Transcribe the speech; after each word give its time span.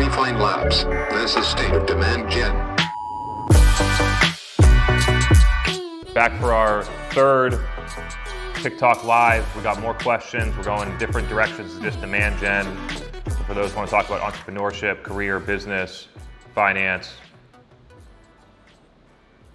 Refine 0.00 0.38
Labs. 0.38 0.84
This 1.12 1.36
is 1.36 1.46
State 1.46 1.72
of 1.72 1.84
Demand 1.84 2.30
Gen. 2.30 2.54
Back 6.14 6.40
for 6.40 6.54
our 6.54 6.84
third 7.10 7.60
TikTok 8.62 9.04
Live. 9.04 9.44
We 9.54 9.62
got 9.62 9.78
more 9.78 9.92
questions. 9.92 10.56
We're 10.56 10.62
going 10.62 10.96
different 10.96 11.28
directions 11.28 11.74
than 11.74 11.82
just 11.82 12.00
demand 12.00 12.40
gen. 12.40 12.64
For 13.46 13.52
those 13.52 13.72
who 13.72 13.76
want 13.76 13.90
to 13.90 13.94
talk 13.94 14.06
about 14.06 14.22
entrepreneurship, 14.22 15.02
career, 15.02 15.38
business, 15.38 16.08
finance, 16.54 17.12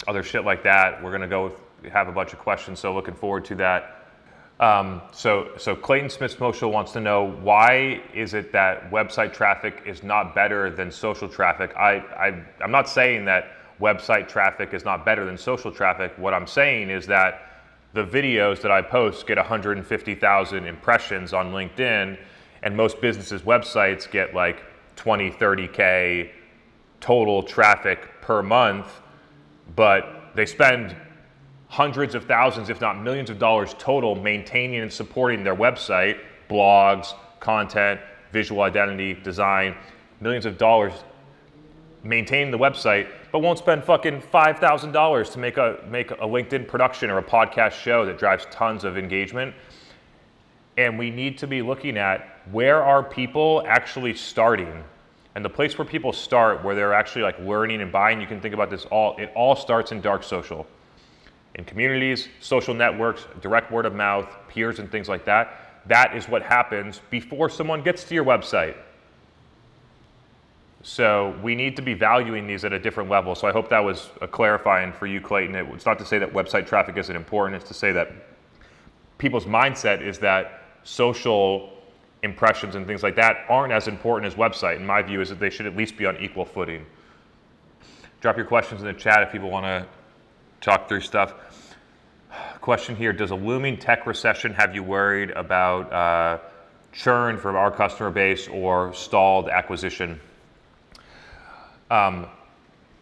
other 0.07 0.21
shit 0.21 0.46
like 0.46 0.62
that, 0.62 1.02
we're 1.02 1.09
going 1.09 1.21
to 1.21 1.27
go 1.27 1.55
have 1.91 2.07
a 2.07 2.12
bunch 2.12 2.34
of 2.34 2.39
questions. 2.39 2.80
So 2.80 2.93
looking 2.93 3.16
forward 3.16 3.46
to 3.46 3.55
that. 3.55 3.95
Um, 4.60 5.02
so, 5.12 5.50
so 5.58 5.76
Clayton 5.76 6.10
Smith 6.10 6.38
Social 6.38 6.72
wants 6.72 6.94
to 6.94 7.02
know 7.02 7.32
why 7.42 8.02
is 8.14 8.34
it 8.34 8.54
that 8.54 8.90
website 8.90 9.34
traffic 9.34 9.84
is 9.86 10.02
not 10.02 10.34
better 10.34 10.70
than 10.70 10.92
social 10.92 11.28
traffic? 11.28 11.76
I, 11.76 11.98
I, 11.98 12.44
I'm 12.63 12.72
not 12.72 12.88
saying 12.88 13.26
that 13.26 13.52
website 13.82 14.30
traffic 14.30 14.73
is 14.73 14.86
not 14.86 15.04
better 15.04 15.26
than 15.26 15.38
social 15.38 15.72
traffic. 15.72 16.13
What 16.18 16.34
I'm 16.34 16.48
saying 16.48 16.90
is 16.90 17.05
that 17.08 17.63
the 17.94 18.05
videos 18.05 18.62
that 18.62 18.72
I 18.72 18.82
post 18.82 19.27
get 19.27 19.38
150,000 19.38 20.66
impressions 20.66 21.34
on 21.34 21.52
LinkedIn, 21.52 22.18
and 22.63 22.77
most 22.77 23.02
businesses' 23.02 23.41
websites 23.41 24.10
get 24.10 24.34
like 24.34 24.63
20, 24.96 25.32
30K 25.32 26.30
total 27.02 27.44
traffic 27.44 28.22
per 28.22 28.41
month, 28.41 28.88
but 29.76 30.32
they 30.34 30.46
spend 30.46 30.96
hundreds 31.75 32.15
of 32.15 32.23
thousands, 32.23 32.70
if 32.70 32.79
not 32.79 33.03
millions 33.03 33.29
of 33.29 33.38
dollars 33.38 33.75
total, 33.77 34.15
maintaining 34.15 34.79
and 34.79 34.91
supporting 34.91 35.43
their 35.43 35.57
website, 35.57 36.21
blogs, 36.49 37.13
content, 37.41 37.99
visual 38.31 38.61
identity, 38.61 39.13
design, 39.13 39.75
millions 40.21 40.45
of 40.45 40.57
dollars 40.57 40.93
maintaining 42.01 42.49
the 42.49 42.57
website, 42.57 43.09
but 43.34 43.39
won't 43.39 43.59
spend 43.59 43.84
fucking 43.84 44.21
five 44.21 44.57
thousand 44.57 44.93
dollars 44.93 45.29
to 45.32 45.37
make 45.40 45.57
a 45.57 45.84
make 45.90 46.12
a 46.12 46.27
LinkedIn 46.35 46.65
production 46.65 47.09
or 47.09 47.17
a 47.17 47.23
podcast 47.23 47.73
show 47.73 48.05
that 48.05 48.17
drives 48.17 48.48
tons 48.51 48.85
of 48.85 48.98
engagement. 48.98 49.54
And 50.77 50.98
we 50.98 51.10
need 51.10 51.37
to 51.39 51.48
be 51.48 51.62
looking 51.62 51.98
at 51.98 52.39
where 52.51 52.82
are 52.85 53.04
people 53.04 53.65
actually 53.67 54.13
starting 54.13 54.82
and 55.35 55.43
the 55.43 55.49
place 55.49 55.77
where 55.77 55.85
people 55.85 56.13
start, 56.13 56.63
where 56.63 56.73
they're 56.73 56.93
actually 56.93 57.23
like 57.23 57.37
learning 57.39 57.82
and 57.82 57.91
buying, 57.91 58.21
you 58.21 58.27
can 58.27 58.39
think 58.39 58.54
about 58.54 58.70
this 58.70 58.85
all, 58.85 59.17
it 59.17 59.29
all 59.35 59.57
starts 59.57 59.91
in 59.91 59.99
dark 59.99 60.23
social 60.23 60.65
in 61.55 61.65
communities, 61.65 62.27
social 62.39 62.73
networks, 62.73 63.25
direct 63.41 63.71
word 63.71 63.85
of 63.85 63.95
mouth, 63.95 64.28
peers, 64.47 64.79
and 64.79 64.91
things 64.91 65.09
like 65.09 65.25
that. 65.25 65.81
That 65.88 66.16
is 66.16 66.28
what 66.28 66.41
happens 66.41 67.01
before 67.09 67.50
someone 67.50 67.81
gets 67.81 68.03
to 68.06 68.13
your 68.13 68.25
website. 68.25 68.75
So 70.83 71.35
we 71.41 71.56
need 71.56 71.75
to 71.78 71.81
be 71.81 71.94
valuing 71.94 72.45
these 72.45 72.63
at 72.63 72.73
a 72.73 72.79
different 72.79 73.09
level. 73.09 73.33
So 73.33 73.47
I 73.47 73.51
hope 73.51 73.69
that 73.69 73.79
was 73.79 74.09
clarifying 74.31 74.94
for 74.94 75.07
you, 75.07 75.19
Clayton. 75.19 75.56
It's 75.56 75.85
not 75.85 75.97
to 76.00 76.06
say 76.06 76.19
that 76.19 76.31
website 76.31 76.67
traffic 76.67 76.97
isn't 76.97 77.16
important, 77.16 77.59
it's 77.59 77.67
to 77.69 77.73
say 77.73 77.91
that 77.94 78.11
people's 79.17 79.45
mindset 79.45 80.01
is 80.01 80.19
that 80.19 80.61
social 80.83 81.72
impressions 82.22 82.75
and 82.75 82.85
things 82.85 83.01
like 83.01 83.16
that 83.16 83.45
aren't 83.50 83.73
as 83.73 83.88
important 83.88 84.31
as 84.31 84.38
website. 84.38 84.75
In 84.75 84.85
my 84.85 85.01
view, 85.01 85.22
is 85.22 85.29
that 85.29 85.39
they 85.39 85.50
should 85.50 85.66
at 85.66 85.75
least 85.75 85.97
be 85.97 86.06
on 86.06 86.17
equal 86.17 86.45
footing. 86.45 86.85
Drop 88.22 88.38
your 88.38 88.45
questions 88.45 88.81
in 88.81 88.88
the 88.88 88.94
chat 88.94 89.23
if 89.23 89.31
people 89.31 89.50
want 89.50 89.66
to 89.66 89.88
talk 90.66 90.90
through 90.90 91.02
stuff. 91.02 91.35
Question 92.59 92.96
here 92.96 93.13
Does 93.13 93.30
a 93.30 93.35
looming 93.35 93.78
tech 93.78 94.08
recession 94.08 94.52
have 94.56 94.74
you 94.74 94.81
worried 94.81 95.30
about 95.31 95.94
uh, 95.94 96.40
churn 96.91 97.38
from 97.38 97.56
our 97.56 97.69
customer 97.69 98.09
base 98.09 98.47
or 98.47 98.91
stalled 98.91 99.47
acquisition? 99.47 100.19
Um, 101.91 102.25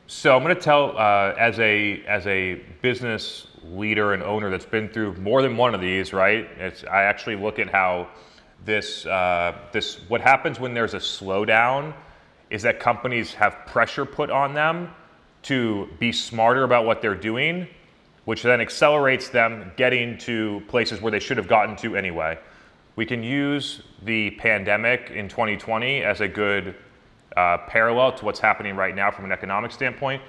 so 0.07 0.35
I'm 0.35 0.43
going 0.43 0.53
to 0.53 0.61
tell, 0.61 0.97
uh, 0.97 1.33
as 1.39 1.57
a 1.59 2.03
as 2.05 2.27
a 2.27 2.55
business 2.81 3.47
leader 3.63 4.11
and 4.11 4.21
owner 4.23 4.49
that's 4.49 4.65
been 4.65 4.89
through 4.89 5.13
more 5.15 5.41
than 5.41 5.55
one 5.55 5.73
of 5.73 5.79
these, 5.79 6.11
right? 6.11 6.49
It's, 6.57 6.83
I 6.83 7.03
actually 7.03 7.37
look 7.37 7.59
at 7.59 7.69
how 7.69 8.09
this 8.65 9.05
uh, 9.05 9.57
this 9.71 10.01
what 10.09 10.19
happens 10.19 10.59
when 10.59 10.73
there's 10.73 10.95
a 10.95 10.99
slowdown 10.99 11.93
is 12.49 12.61
that 12.63 12.81
companies 12.81 13.33
have 13.33 13.65
pressure 13.65 14.05
put 14.05 14.29
on 14.29 14.53
them 14.53 14.93
to 15.43 15.89
be 15.99 16.11
smarter 16.11 16.63
about 16.63 16.85
what 16.85 17.01
they're 17.01 17.15
doing, 17.15 17.67
which 18.25 18.43
then 18.43 18.61
accelerates 18.61 19.29
them 19.29 19.71
getting 19.75 20.17
to 20.19 20.61
places 20.67 21.01
where 21.01 21.11
they 21.11 21.19
should 21.19 21.37
have 21.37 21.47
gotten 21.47 21.75
to 21.77 21.95
anyway. 21.95 22.37
We 22.95 23.05
can 23.05 23.23
use 23.23 23.81
the 24.03 24.31
pandemic 24.31 25.11
in 25.11 25.27
2020 25.27 26.03
as 26.03 26.21
a 26.21 26.27
good 26.27 26.75
uh, 27.35 27.57
parallel 27.67 28.13
to 28.13 28.25
what's 28.25 28.39
happening 28.39 28.75
right 28.75 28.95
now 28.95 29.11
from 29.11 29.25
an 29.25 29.31
economic 29.31 29.71
standpoint. 29.71 30.21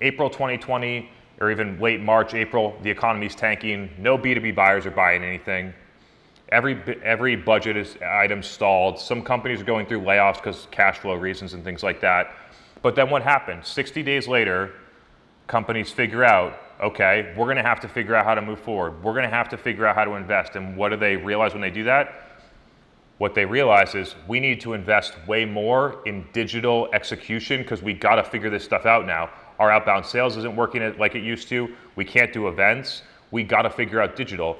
April 0.00 0.28
2020, 0.28 1.10
or 1.40 1.50
even 1.50 1.78
late 1.80 2.00
March, 2.00 2.34
April, 2.34 2.76
the 2.82 2.90
economy's 2.90 3.34
tanking. 3.34 3.90
No 3.98 4.18
B2B 4.18 4.54
buyers 4.54 4.86
are 4.86 4.90
buying 4.90 5.22
anything. 5.22 5.72
Every 6.50 6.80
every 7.04 7.36
budget 7.36 7.76
is 7.76 7.96
item 8.02 8.42
stalled. 8.42 8.98
Some 8.98 9.22
companies 9.22 9.60
are 9.60 9.64
going 9.64 9.86
through 9.86 10.00
layoffs 10.00 10.36
because 10.36 10.66
cash 10.70 10.98
flow 10.98 11.14
reasons 11.14 11.52
and 11.52 11.62
things 11.62 11.82
like 11.82 12.00
that. 12.00 12.34
But 12.82 12.94
then 12.94 13.10
what 13.10 13.22
happened? 13.22 13.64
60 13.64 14.02
days 14.02 14.28
later, 14.28 14.72
companies 15.46 15.90
figure 15.90 16.24
out, 16.24 16.58
okay, 16.80 17.34
we're 17.36 17.46
going 17.46 17.56
to 17.56 17.62
have 17.62 17.80
to 17.80 17.88
figure 17.88 18.14
out 18.14 18.24
how 18.24 18.34
to 18.34 18.42
move 18.42 18.60
forward. 18.60 19.02
We're 19.02 19.12
going 19.12 19.24
to 19.24 19.34
have 19.34 19.48
to 19.50 19.56
figure 19.56 19.86
out 19.86 19.96
how 19.96 20.04
to 20.04 20.12
invest. 20.12 20.56
And 20.56 20.76
what 20.76 20.90
do 20.90 20.96
they 20.96 21.16
realize 21.16 21.52
when 21.52 21.62
they 21.62 21.70
do 21.70 21.84
that? 21.84 22.28
what 23.18 23.34
they 23.34 23.44
realize 23.44 23.94
is 23.94 24.14
we 24.28 24.40
need 24.40 24.60
to 24.60 24.72
invest 24.72 25.14
way 25.26 25.44
more 25.44 26.00
in 26.06 26.26
digital 26.32 26.88
execution 26.92 27.62
because 27.62 27.82
we 27.82 27.92
got 27.92 28.14
to 28.14 28.24
figure 28.24 28.48
this 28.48 28.64
stuff 28.64 28.86
out 28.86 29.06
now. 29.06 29.28
Our 29.58 29.70
outbound 29.70 30.06
sales 30.06 30.36
isn't 30.36 30.54
working 30.54 30.96
like 30.98 31.16
it 31.16 31.22
used 31.22 31.48
to. 31.48 31.74
We 31.96 32.04
can't 32.04 32.32
do 32.32 32.46
events. 32.46 33.02
We 33.32 33.42
got 33.42 33.62
to 33.62 33.70
figure 33.70 34.00
out 34.00 34.14
digital. 34.14 34.56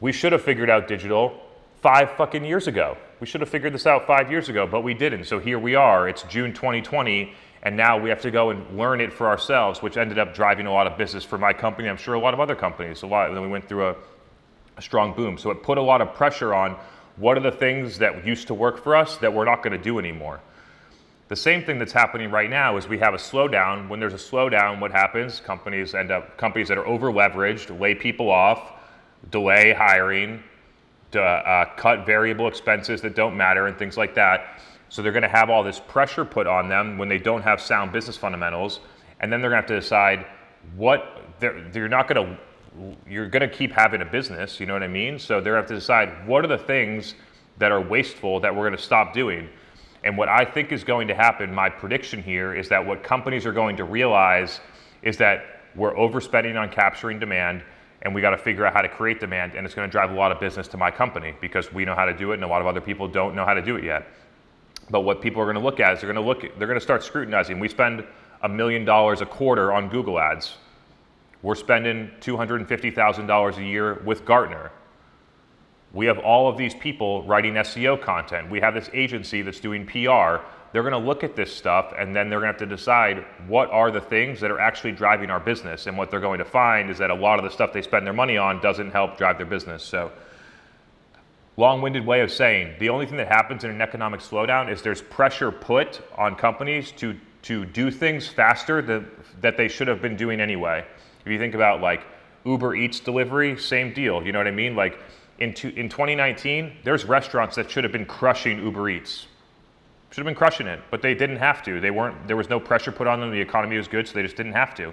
We 0.00 0.12
should 0.12 0.32
have 0.32 0.42
figured 0.42 0.68
out 0.68 0.86
digital 0.86 1.40
five 1.80 2.12
fucking 2.12 2.44
years 2.44 2.66
ago. 2.66 2.98
We 3.18 3.26
should 3.26 3.40
have 3.40 3.48
figured 3.48 3.72
this 3.72 3.86
out 3.86 4.06
five 4.06 4.30
years 4.30 4.50
ago, 4.50 4.66
but 4.66 4.82
we 4.82 4.92
didn't. 4.92 5.24
So 5.24 5.38
here 5.38 5.58
we 5.58 5.74
are. 5.74 6.06
It's 6.08 6.22
June 6.24 6.52
2020, 6.52 7.34
and 7.62 7.76
now 7.76 7.98
we 7.98 8.10
have 8.10 8.20
to 8.22 8.30
go 8.30 8.50
and 8.50 8.76
learn 8.76 9.00
it 9.00 9.12
for 9.12 9.28
ourselves, 9.28 9.82
which 9.82 9.96
ended 9.96 10.18
up 10.18 10.34
driving 10.34 10.66
a 10.66 10.72
lot 10.72 10.86
of 10.86 10.98
business 10.98 11.22
for 11.22 11.38
my 11.38 11.52
company. 11.52 11.88
I'm 11.88 11.96
sure 11.96 12.14
a 12.14 12.18
lot 12.18 12.34
of 12.34 12.40
other 12.40 12.56
companies. 12.56 13.02
A 13.02 13.06
lot. 13.06 13.28
And 13.28 13.36
then 13.36 13.42
we 13.42 13.48
went 13.48 13.68
through 13.68 13.88
a, 13.88 13.96
a 14.76 14.82
strong 14.82 15.14
boom. 15.14 15.38
So 15.38 15.50
it 15.50 15.62
put 15.62 15.78
a 15.78 15.82
lot 15.82 16.00
of 16.00 16.12
pressure 16.14 16.54
on 16.54 16.76
what 17.16 17.36
are 17.36 17.40
the 17.40 17.52
things 17.52 17.98
that 17.98 18.26
used 18.26 18.48
to 18.48 18.54
work 18.54 18.82
for 18.82 18.96
us 18.96 19.16
that 19.18 19.32
we're 19.32 19.44
not 19.44 19.62
going 19.62 19.76
to 19.76 19.82
do 19.82 19.98
anymore? 20.00 20.40
The 21.28 21.36
same 21.36 21.64
thing 21.64 21.78
that's 21.78 21.92
happening 21.92 22.30
right 22.30 22.50
now 22.50 22.76
is 22.76 22.88
we 22.88 22.98
have 22.98 23.14
a 23.14 23.18
slowdown. 23.18 23.88
When 23.88 24.00
there's 24.00 24.12
a 24.12 24.16
slowdown, 24.16 24.80
what 24.80 24.90
happens? 24.90 25.40
Companies 25.40 25.94
end 25.94 26.10
up 26.10 26.36
companies 26.36 26.68
that 26.68 26.78
are 26.78 26.86
over 26.86 27.12
leveraged 27.12 27.78
lay 27.78 27.94
people 27.94 28.28
off, 28.28 28.72
delay 29.30 29.72
hiring, 29.72 30.42
uh, 31.14 31.66
cut 31.76 32.04
variable 32.04 32.48
expenses 32.48 33.00
that 33.02 33.14
don't 33.14 33.36
matter, 33.36 33.66
and 33.66 33.78
things 33.78 33.96
like 33.96 34.14
that. 34.16 34.60
So 34.92 35.00
they're 35.00 35.10
going 35.10 35.22
to 35.22 35.28
have 35.28 35.48
all 35.48 35.62
this 35.62 35.80
pressure 35.80 36.22
put 36.22 36.46
on 36.46 36.68
them 36.68 36.98
when 36.98 37.08
they 37.08 37.16
don't 37.16 37.40
have 37.40 37.62
sound 37.62 37.92
business 37.92 38.18
fundamentals, 38.18 38.80
and 39.20 39.32
then 39.32 39.40
they're 39.40 39.48
going 39.48 39.62
to 39.62 39.62
have 39.62 39.74
to 39.74 39.80
decide 39.80 40.26
what 40.76 41.22
they're, 41.40 41.62
they're 41.70 41.88
not 41.88 42.08
going 42.08 42.26
to 42.26 42.90
you're 43.08 43.26
going 43.26 43.40
to 43.40 43.48
keep 43.48 43.72
having 43.72 44.02
a 44.02 44.04
business, 44.04 44.60
you 44.60 44.66
know 44.66 44.74
what 44.74 44.82
I 44.82 44.88
mean? 44.88 45.18
So 45.18 45.40
they're 45.40 45.54
going 45.54 45.64
to 45.64 45.68
have 45.68 45.68
to 45.68 45.74
decide 45.76 46.28
what 46.28 46.44
are 46.44 46.48
the 46.48 46.58
things 46.58 47.14
that 47.56 47.72
are 47.72 47.80
wasteful 47.80 48.38
that 48.40 48.54
we're 48.54 48.68
going 48.68 48.76
to 48.76 48.82
stop 48.82 49.14
doing. 49.14 49.48
And 50.04 50.18
what 50.18 50.28
I 50.28 50.44
think 50.44 50.72
is 50.72 50.84
going 50.84 51.08
to 51.08 51.14
happen, 51.14 51.54
my 51.54 51.70
prediction 51.70 52.22
here, 52.22 52.54
is 52.54 52.68
that 52.68 52.84
what 52.84 53.02
companies 53.02 53.46
are 53.46 53.52
going 53.52 53.78
to 53.78 53.84
realize 53.84 54.60
is 55.00 55.16
that 55.16 55.62
we're 55.74 55.94
overspending 55.94 56.60
on 56.60 56.68
capturing 56.68 57.18
demand 57.18 57.62
and 58.02 58.14
we 58.14 58.20
got 58.20 58.30
to 58.30 58.38
figure 58.38 58.66
out 58.66 58.74
how 58.74 58.82
to 58.82 58.90
create 58.90 59.20
demand 59.20 59.54
and 59.54 59.64
it's 59.64 59.74
going 59.74 59.88
to 59.88 59.92
drive 59.92 60.10
a 60.10 60.14
lot 60.14 60.32
of 60.32 60.38
business 60.38 60.68
to 60.68 60.76
my 60.76 60.90
company 60.90 61.34
because 61.40 61.72
we 61.72 61.86
know 61.86 61.94
how 61.94 62.04
to 62.04 62.12
do 62.12 62.32
it 62.32 62.34
and 62.34 62.44
a 62.44 62.48
lot 62.48 62.60
of 62.60 62.66
other 62.66 62.80
people 62.80 63.08
don't 63.08 63.34
know 63.34 63.46
how 63.46 63.54
to 63.54 63.62
do 63.62 63.76
it 63.76 63.84
yet. 63.84 64.06
But 64.90 65.00
what 65.00 65.20
people 65.20 65.40
are 65.40 65.46
going 65.46 65.56
to 65.56 65.62
look 65.62 65.80
at 65.80 65.94
is 65.94 66.00
they're 66.00 66.12
going 66.12 66.22
to 66.22 66.28
look 66.28 66.58
they're 66.58 66.68
going 66.68 66.78
to 66.78 66.84
start 66.84 67.02
scrutinizing. 67.02 67.58
We 67.58 67.68
spend 67.68 68.04
a 68.42 68.48
million 68.48 68.84
dollars 68.84 69.20
a 69.20 69.26
quarter 69.26 69.72
on 69.72 69.88
Google 69.88 70.18
Ads 70.18 70.56
we're 71.42 71.56
spending 71.56 72.10
$250,000 72.20 73.56
a 73.56 73.64
year 73.64 73.94
with 74.04 74.24
Gartner. 74.24 74.70
We 75.92 76.06
have 76.06 76.18
all 76.18 76.48
of 76.48 76.56
these 76.56 76.74
people 76.74 77.24
writing 77.24 77.54
SEO 77.54 78.00
content. 78.00 78.48
We 78.48 78.60
have 78.60 78.74
this 78.74 78.88
agency 78.94 79.42
that's 79.42 79.60
doing 79.60 79.84
PR. 79.84 80.40
They're 80.72 80.82
going 80.82 80.92
to 80.92 80.98
look 80.98 81.22
at 81.22 81.36
this 81.36 81.54
stuff 81.54 81.92
and 81.98 82.16
then 82.16 82.30
they're 82.30 82.40
going 82.40 82.54
to 82.54 82.58
have 82.60 82.68
to 82.68 82.74
decide 82.74 83.26
what 83.46 83.70
are 83.70 83.90
the 83.90 84.00
things 84.00 84.40
that 84.40 84.50
are 84.50 84.60
actually 84.60 84.92
driving 84.92 85.30
our 85.30 85.40
business. 85.40 85.86
And 85.86 85.98
what 85.98 86.10
they're 86.10 86.20
going 86.20 86.38
to 86.38 86.44
find 86.44 86.88
is 86.88 86.96
that 86.98 87.10
a 87.10 87.14
lot 87.14 87.38
of 87.38 87.44
the 87.44 87.50
stuff 87.50 87.72
they 87.72 87.82
spend 87.82 88.06
their 88.06 88.14
money 88.14 88.38
on 88.38 88.60
doesn't 88.60 88.92
help 88.92 89.18
drive 89.18 89.36
their 89.36 89.46
business. 89.46 89.82
So, 89.82 90.12
long 91.56 91.82
winded 91.82 92.06
way 92.06 92.20
of 92.20 92.30
saying 92.30 92.74
the 92.78 92.88
only 92.88 93.06
thing 93.06 93.16
that 93.18 93.28
happens 93.28 93.64
in 93.64 93.70
an 93.70 93.80
economic 93.80 94.20
slowdown 94.20 94.70
is 94.70 94.82
there's 94.82 95.02
pressure 95.02 95.50
put 95.50 96.00
on 96.16 96.34
companies 96.34 96.92
to, 96.92 97.18
to 97.42 97.64
do 97.66 97.90
things 97.90 98.26
faster 98.26 98.80
that, 98.82 99.04
that 99.40 99.56
they 99.56 99.68
should 99.68 99.88
have 99.88 100.00
been 100.00 100.16
doing 100.16 100.40
anyway. 100.40 100.84
If 101.24 101.30
you 101.30 101.38
think 101.38 101.54
about 101.54 101.80
like 101.80 102.04
Uber 102.44 102.74
Eats 102.74 103.00
delivery, 103.00 103.56
same 103.58 103.92
deal. 103.92 104.24
You 104.24 104.32
know 104.32 104.38
what 104.38 104.48
I 104.48 104.52
mean? 104.52 104.74
Like 104.74 104.98
in, 105.38 105.50
in 105.50 105.88
2019, 105.88 106.78
there's 106.84 107.04
restaurants 107.04 107.56
that 107.56 107.70
should 107.70 107.84
have 107.84 107.92
been 107.92 108.06
crushing 108.06 108.58
Uber 108.62 108.88
Eats. 108.88 109.26
should 110.10 110.18
have 110.18 110.26
been 110.26 110.34
crushing 110.34 110.66
it, 110.66 110.80
but 110.90 111.02
they 111.02 111.14
didn't 111.14 111.36
have 111.36 111.62
to. 111.64 111.80
They 111.80 111.90
weren't. 111.90 112.26
There 112.26 112.36
was 112.36 112.48
no 112.48 112.58
pressure 112.58 112.92
put 112.92 113.06
on 113.06 113.20
them. 113.20 113.30
The 113.30 113.40
economy 113.40 113.76
was 113.76 113.88
good, 113.88 114.08
so 114.08 114.14
they 114.14 114.22
just 114.22 114.36
didn't 114.36 114.52
have 114.52 114.74
to. 114.76 114.92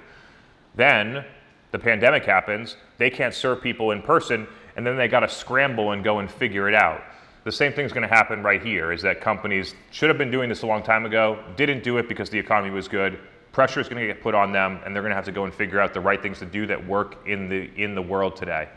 Then 0.76 1.26
the 1.72 1.80
pandemic 1.80 2.26
happens. 2.26 2.78
They 2.98 3.10
can't 3.10 3.34
serve 3.34 3.62
people 3.62 3.92
in 3.92 4.02
person, 4.02 4.48
and 4.80 4.88
then 4.88 4.96
they 4.96 5.10
got 5.10 5.20
to 5.20 5.28
scramble 5.28 5.92
and 5.92 6.06
go 6.06 6.20
and 6.20 6.32
figure 6.32 6.70
it 6.70 6.74
out. 6.74 7.04
The 7.44 7.52
same 7.52 7.74
thing's 7.74 7.92
going 7.92 8.08
to 8.08 8.16
happen 8.16 8.42
right 8.42 8.64
here. 8.64 8.94
Is 8.94 9.02
that 9.02 9.20
companies 9.20 9.76
should 9.92 10.08
have 10.08 10.18
been 10.18 10.32
doing 10.32 10.48
this 10.48 10.62
a 10.62 10.68
long 10.68 10.82
time 10.82 11.06
ago, 11.06 11.44
didn't 11.58 11.84
do 11.84 11.98
it 11.98 12.08
because 12.08 12.30
the 12.30 12.40
economy 12.40 12.74
was 12.74 12.88
good. 12.88 13.20
Pressure 13.52 13.82
is 13.82 13.90
going 13.90 14.00
to 14.00 14.08
get 14.08 14.24
put 14.24 14.34
on 14.34 14.54
them, 14.54 14.80
and 14.86 14.96
they're 14.96 15.04
going 15.04 15.12
to 15.12 15.18
have 15.18 15.26
to 15.26 15.34
go 15.34 15.44
and 15.44 15.54
figure 15.54 15.82
out 15.82 15.94
the 15.94 16.00
right 16.00 16.22
things 16.22 16.40
to 16.40 16.46
do 16.46 16.66
that 16.68 16.88
work 16.88 17.28
in 17.28 17.50
the 17.50 17.70
in 17.76 17.94
the 17.94 18.02
world 18.02 18.38
today. 18.38 18.70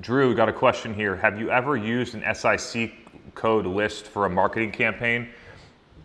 Drew 0.00 0.34
got 0.34 0.50
a 0.50 0.52
question 0.52 0.92
here. 0.92 1.16
Have 1.16 1.40
you 1.40 1.50
ever 1.50 1.78
used 1.78 2.14
an 2.14 2.34
SIC 2.34 2.92
code 3.34 3.64
list 3.64 4.04
for 4.04 4.26
a 4.26 4.28
marketing 4.28 4.70
campaign? 4.70 5.30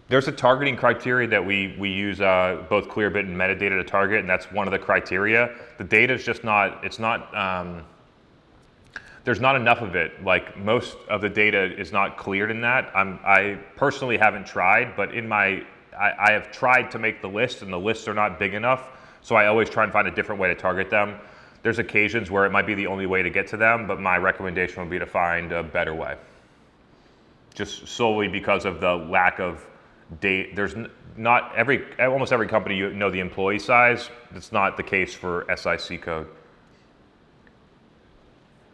There's 0.09 0.27
a 0.27 0.31
targeting 0.31 0.75
criteria 0.75 1.27
that 1.27 1.45
we, 1.45 1.75
we 1.77 1.89
use 1.89 2.19
uh, 2.19 2.65
both 2.67 2.89
Clearbit 2.89 3.19
and 3.19 3.37
metadata 3.37 3.77
to 3.77 3.83
target, 3.83 4.21
and 4.21 4.29
that's 4.29 4.51
one 4.51 4.67
of 4.67 4.71
the 4.71 4.79
criteria. 4.79 5.55
The 5.77 5.83
data 5.83 6.13
is 6.13 6.25
just 6.25 6.43
not, 6.43 6.83
it's 6.83 6.97
not, 6.97 7.35
um, 7.37 7.83
there's 9.23 9.39
not 9.39 9.55
enough 9.55 9.81
of 9.81 9.95
it. 9.95 10.23
Like 10.23 10.57
most 10.57 10.97
of 11.09 11.21
the 11.21 11.29
data 11.29 11.79
is 11.79 11.91
not 11.91 12.17
cleared 12.17 12.49
in 12.49 12.59
that. 12.61 12.91
I'm, 12.95 13.19
I 13.23 13.59
personally 13.75 14.17
haven't 14.17 14.47
tried, 14.47 14.95
but 14.95 15.13
in 15.13 15.27
my, 15.27 15.63
I, 15.95 16.13
I 16.17 16.31
have 16.31 16.51
tried 16.51 16.89
to 16.89 16.97
make 16.97 17.21
the 17.21 17.29
list, 17.29 17.61
and 17.61 17.71
the 17.71 17.79
lists 17.79 18.07
are 18.07 18.15
not 18.15 18.39
big 18.39 18.55
enough. 18.55 18.89
So 19.21 19.35
I 19.35 19.45
always 19.45 19.69
try 19.69 19.83
and 19.83 19.93
find 19.93 20.07
a 20.07 20.11
different 20.11 20.41
way 20.41 20.47
to 20.47 20.55
target 20.55 20.89
them. 20.89 21.19
There's 21.61 21.77
occasions 21.77 22.31
where 22.31 22.45
it 22.45 22.51
might 22.51 22.65
be 22.65 22.73
the 22.73 22.87
only 22.87 23.05
way 23.05 23.21
to 23.21 23.29
get 23.29 23.45
to 23.49 23.57
them, 23.57 23.85
but 23.85 23.99
my 23.99 24.17
recommendation 24.17 24.81
would 24.81 24.89
be 24.89 24.97
to 24.97 25.05
find 25.05 25.51
a 25.51 25.61
better 25.61 25.93
way. 25.93 26.17
Just 27.53 27.87
solely 27.87 28.27
because 28.27 28.65
of 28.65 28.81
the 28.81 28.95
lack 28.95 29.39
of 29.39 29.63
date. 30.19 30.55
There's 30.55 30.75
not 31.15 31.55
every, 31.55 31.85
almost 31.99 32.31
every 32.31 32.47
company 32.47 32.75
you 32.75 32.91
know 32.91 33.09
the 33.09 33.19
employee 33.19 33.59
size. 33.59 34.09
That's 34.31 34.51
not 34.51 34.77
the 34.77 34.83
case 34.83 35.13
for 35.13 35.45
SIC 35.55 36.01
code. 36.01 36.27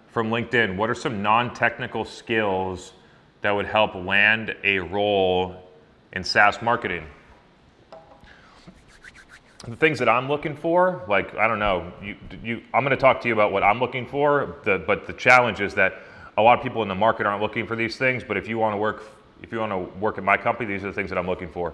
From 0.07 0.29
LinkedIn, 0.29 0.77
what 0.77 0.89
are 0.89 0.95
some 0.95 1.21
non-technical 1.21 2.05
skills 2.05 2.93
that 3.41 3.51
would 3.51 3.65
help 3.65 3.95
land 3.95 4.55
a 4.63 4.79
role 4.79 5.55
in 6.13 6.23
SaaS 6.23 6.61
marketing? 6.61 7.05
the 9.67 9.75
things 9.75 9.99
that 9.99 10.09
I'm 10.09 10.27
looking 10.27 10.55
for, 10.55 11.03
like 11.07 11.35
I 11.35 11.47
don't 11.47 11.59
know, 11.59 11.91
you, 12.01 12.15
you, 12.43 12.61
I'm 12.73 12.83
going 12.83 12.95
to 12.95 13.01
talk 13.01 13.21
to 13.21 13.27
you 13.27 13.33
about 13.33 13.51
what 13.51 13.63
I'm 13.63 13.79
looking 13.79 14.05
for. 14.05 14.57
The, 14.63 14.83
but 14.85 15.07
the 15.07 15.13
challenge 15.13 15.59
is 15.59 15.73
that 15.75 16.03
a 16.37 16.41
lot 16.41 16.57
of 16.57 16.63
people 16.63 16.83
in 16.83 16.87
the 16.87 16.95
market 16.95 17.25
aren't 17.25 17.41
looking 17.41 17.65
for 17.65 17.75
these 17.75 17.97
things. 17.97 18.23
But 18.23 18.37
if 18.37 18.47
you 18.47 18.59
want 18.59 18.73
to 18.73 18.77
work, 18.77 19.03
if 19.45 19.51
you 19.51 19.59
want 19.59 19.71
to 19.71 19.99
work 19.99 20.17
at 20.17 20.23
my 20.23 20.37
company, 20.37 20.67
these 20.67 20.83
are 20.83 20.87
the 20.87 20.93
things 20.93 21.11
that 21.11 21.19
I'm 21.19 21.27
looking 21.27 21.49
for. 21.49 21.71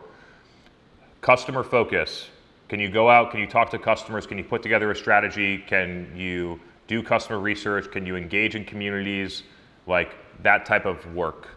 Customer 1.22 1.64
focus. 1.64 2.28
Can 2.68 2.82
you 2.82 2.90
go 2.90 3.10
out? 3.10 3.32
Can 3.32 3.40
you 3.40 3.48
talk 3.48 3.70
to 3.70 3.80
customers? 3.80 4.28
Can 4.28 4.38
you 4.38 4.44
put 4.44 4.62
together 4.62 4.92
a 4.92 4.96
strategy? 4.96 5.58
Can 5.58 6.12
you 6.14 6.60
do 6.88 7.02
customer 7.02 7.40
research? 7.40 7.90
Can 7.90 8.06
you 8.06 8.18
engage 8.18 8.56
in 8.56 8.66
communities? 8.66 9.44
Like 9.88 10.16
that 10.44 10.66
type 10.66 10.86
of 10.86 11.16
work. 11.16 11.48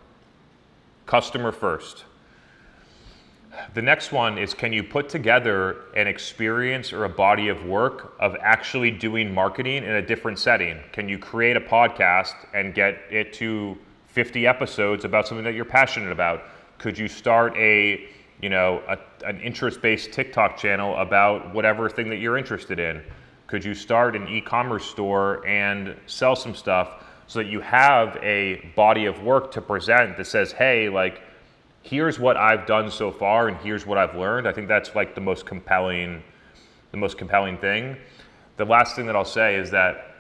Customer 1.05 1.51
first. 1.51 2.05
The 3.75 3.83
next 3.83 4.13
one 4.13 4.39
is 4.39 4.55
can 4.55 4.73
you 4.73 4.85
put 4.85 5.09
together 5.09 5.79
an 5.97 6.07
experience 6.07 6.93
or 6.93 7.07
a 7.07 7.09
body 7.09 7.49
of 7.49 7.65
work 7.65 8.15
of 8.21 8.37
actually 8.41 8.93
doing 8.93 9.35
marketing 9.35 9.83
in 9.83 9.97
a 9.97 10.03
different 10.03 10.39
setting? 10.39 10.79
Can 10.93 11.09
you 11.09 11.19
create 11.19 11.57
a 11.57 11.61
podcast 11.61 12.35
and 12.55 12.73
get 12.73 13.01
it 13.11 13.33
to 13.35 13.77
50 14.15 14.47
episodes 14.47 15.05
about 15.05 15.27
something 15.27 15.45
that 15.45 15.55
you're 15.55 15.65
passionate 15.65 16.13
about? 16.13 16.45
Could 16.79 16.97
you 16.97 17.09
start 17.09 17.57
a, 17.57 18.09
you 18.41 18.49
know, 18.49 18.81
a, 18.89 18.97
an 19.27 19.41
interest-based 19.41 20.13
TikTok 20.13 20.57
channel 20.57 20.97
about 20.97 21.53
whatever 21.53 21.91
thing 21.91 22.09
that 22.11 22.19
you're 22.19 22.39
interested 22.39 22.79
in? 22.79 23.03
Could 23.49 23.65
you 23.65 23.75
start 23.75 24.15
an 24.15 24.29
e-commerce 24.29 24.85
store 24.85 25.45
and 25.45 25.97
sell 26.07 26.37
some 26.37 26.55
stuff 26.55 27.03
so 27.27 27.41
that 27.41 27.49
you 27.49 27.61
have 27.61 28.17
a 28.23 28.73
body 28.77 29.07
of 29.07 29.21
work 29.21 29.51
to 29.51 29.61
present 29.61 30.17
that 30.17 30.27
says, 30.27 30.53
"Hey, 30.53 30.89
like 30.89 31.21
here's 31.83 32.21
what 32.21 32.37
I've 32.37 32.67
done 32.67 32.91
so 32.93 33.11
far 33.11 33.49
and 33.49 33.57
here's 33.59 33.85
what 33.85 33.99
I've 33.99 34.15
learned. 34.15 34.47
I 34.47 34.53
think 34.53 34.69
that's 34.69 34.95
like 34.95 35.17
the 35.17 35.21
most 35.21 35.45
compelling, 35.45 36.23
the 36.93 36.97
most 36.97 37.19
compelling 37.19 37.59
thing. 37.59 37.97
The 38.59 38.65
last 38.65 38.95
thing 38.95 39.07
that 39.07 39.17
I'll 39.17 39.25
say 39.25 39.57
is 39.57 39.71
that 39.73 40.14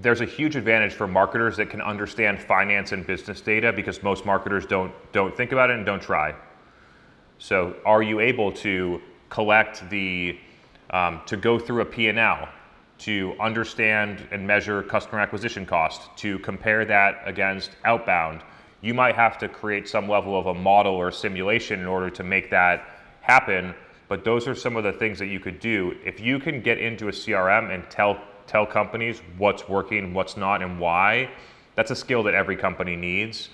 there's 0.00 0.20
a 0.20 0.26
huge 0.26 0.56
advantage 0.56 0.94
for 0.94 1.06
marketers 1.06 1.56
that 1.58 1.68
can 1.68 1.82
understand 1.82 2.40
finance 2.40 2.92
and 2.92 3.06
business 3.06 3.40
data 3.40 3.72
because 3.72 4.02
most 4.02 4.24
marketers 4.24 4.64
don't 4.64 4.92
don't 5.12 5.36
think 5.36 5.52
about 5.52 5.70
it 5.70 5.76
and 5.76 5.84
don't 5.84 6.02
try. 6.02 6.34
So, 7.38 7.76
are 7.84 8.02
you 8.02 8.20
able 8.20 8.52
to 8.52 9.02
collect 9.28 9.88
the 9.90 10.38
um, 10.90 11.20
to 11.26 11.36
go 11.36 11.58
through 11.58 11.80
a 11.80 11.86
P&L, 11.86 12.48
to 12.98 13.34
understand 13.40 14.26
and 14.30 14.46
measure 14.46 14.82
customer 14.82 15.20
acquisition 15.20 15.66
cost, 15.66 16.14
to 16.18 16.38
compare 16.40 16.84
that 16.84 17.22
against 17.24 17.72
outbound, 17.84 18.42
you 18.82 18.94
might 18.94 19.14
have 19.14 19.38
to 19.38 19.48
create 19.48 19.88
some 19.88 20.08
level 20.08 20.38
of 20.38 20.46
a 20.46 20.54
model 20.54 20.94
or 20.94 21.10
simulation 21.10 21.80
in 21.80 21.86
order 21.86 22.10
to 22.10 22.22
make 22.22 22.50
that 22.50 22.84
happen. 23.22 23.74
But 24.08 24.24
those 24.24 24.46
are 24.46 24.54
some 24.54 24.76
of 24.76 24.84
the 24.84 24.92
things 24.92 25.18
that 25.18 25.28
you 25.28 25.40
could 25.40 25.58
do. 25.60 25.96
If 26.04 26.20
you 26.20 26.38
can 26.38 26.60
get 26.60 26.78
into 26.78 27.08
a 27.08 27.12
CRM 27.12 27.74
and 27.74 27.88
tell 27.88 28.20
tell 28.46 28.66
companies 28.66 29.20
what's 29.38 29.68
working, 29.68 30.14
what's 30.14 30.36
not, 30.36 30.62
and 30.62 30.78
why, 30.78 31.30
that's 31.74 31.90
a 31.90 31.96
skill 31.96 32.22
that 32.24 32.34
every 32.34 32.56
company 32.56 32.96
needs. 32.96 33.48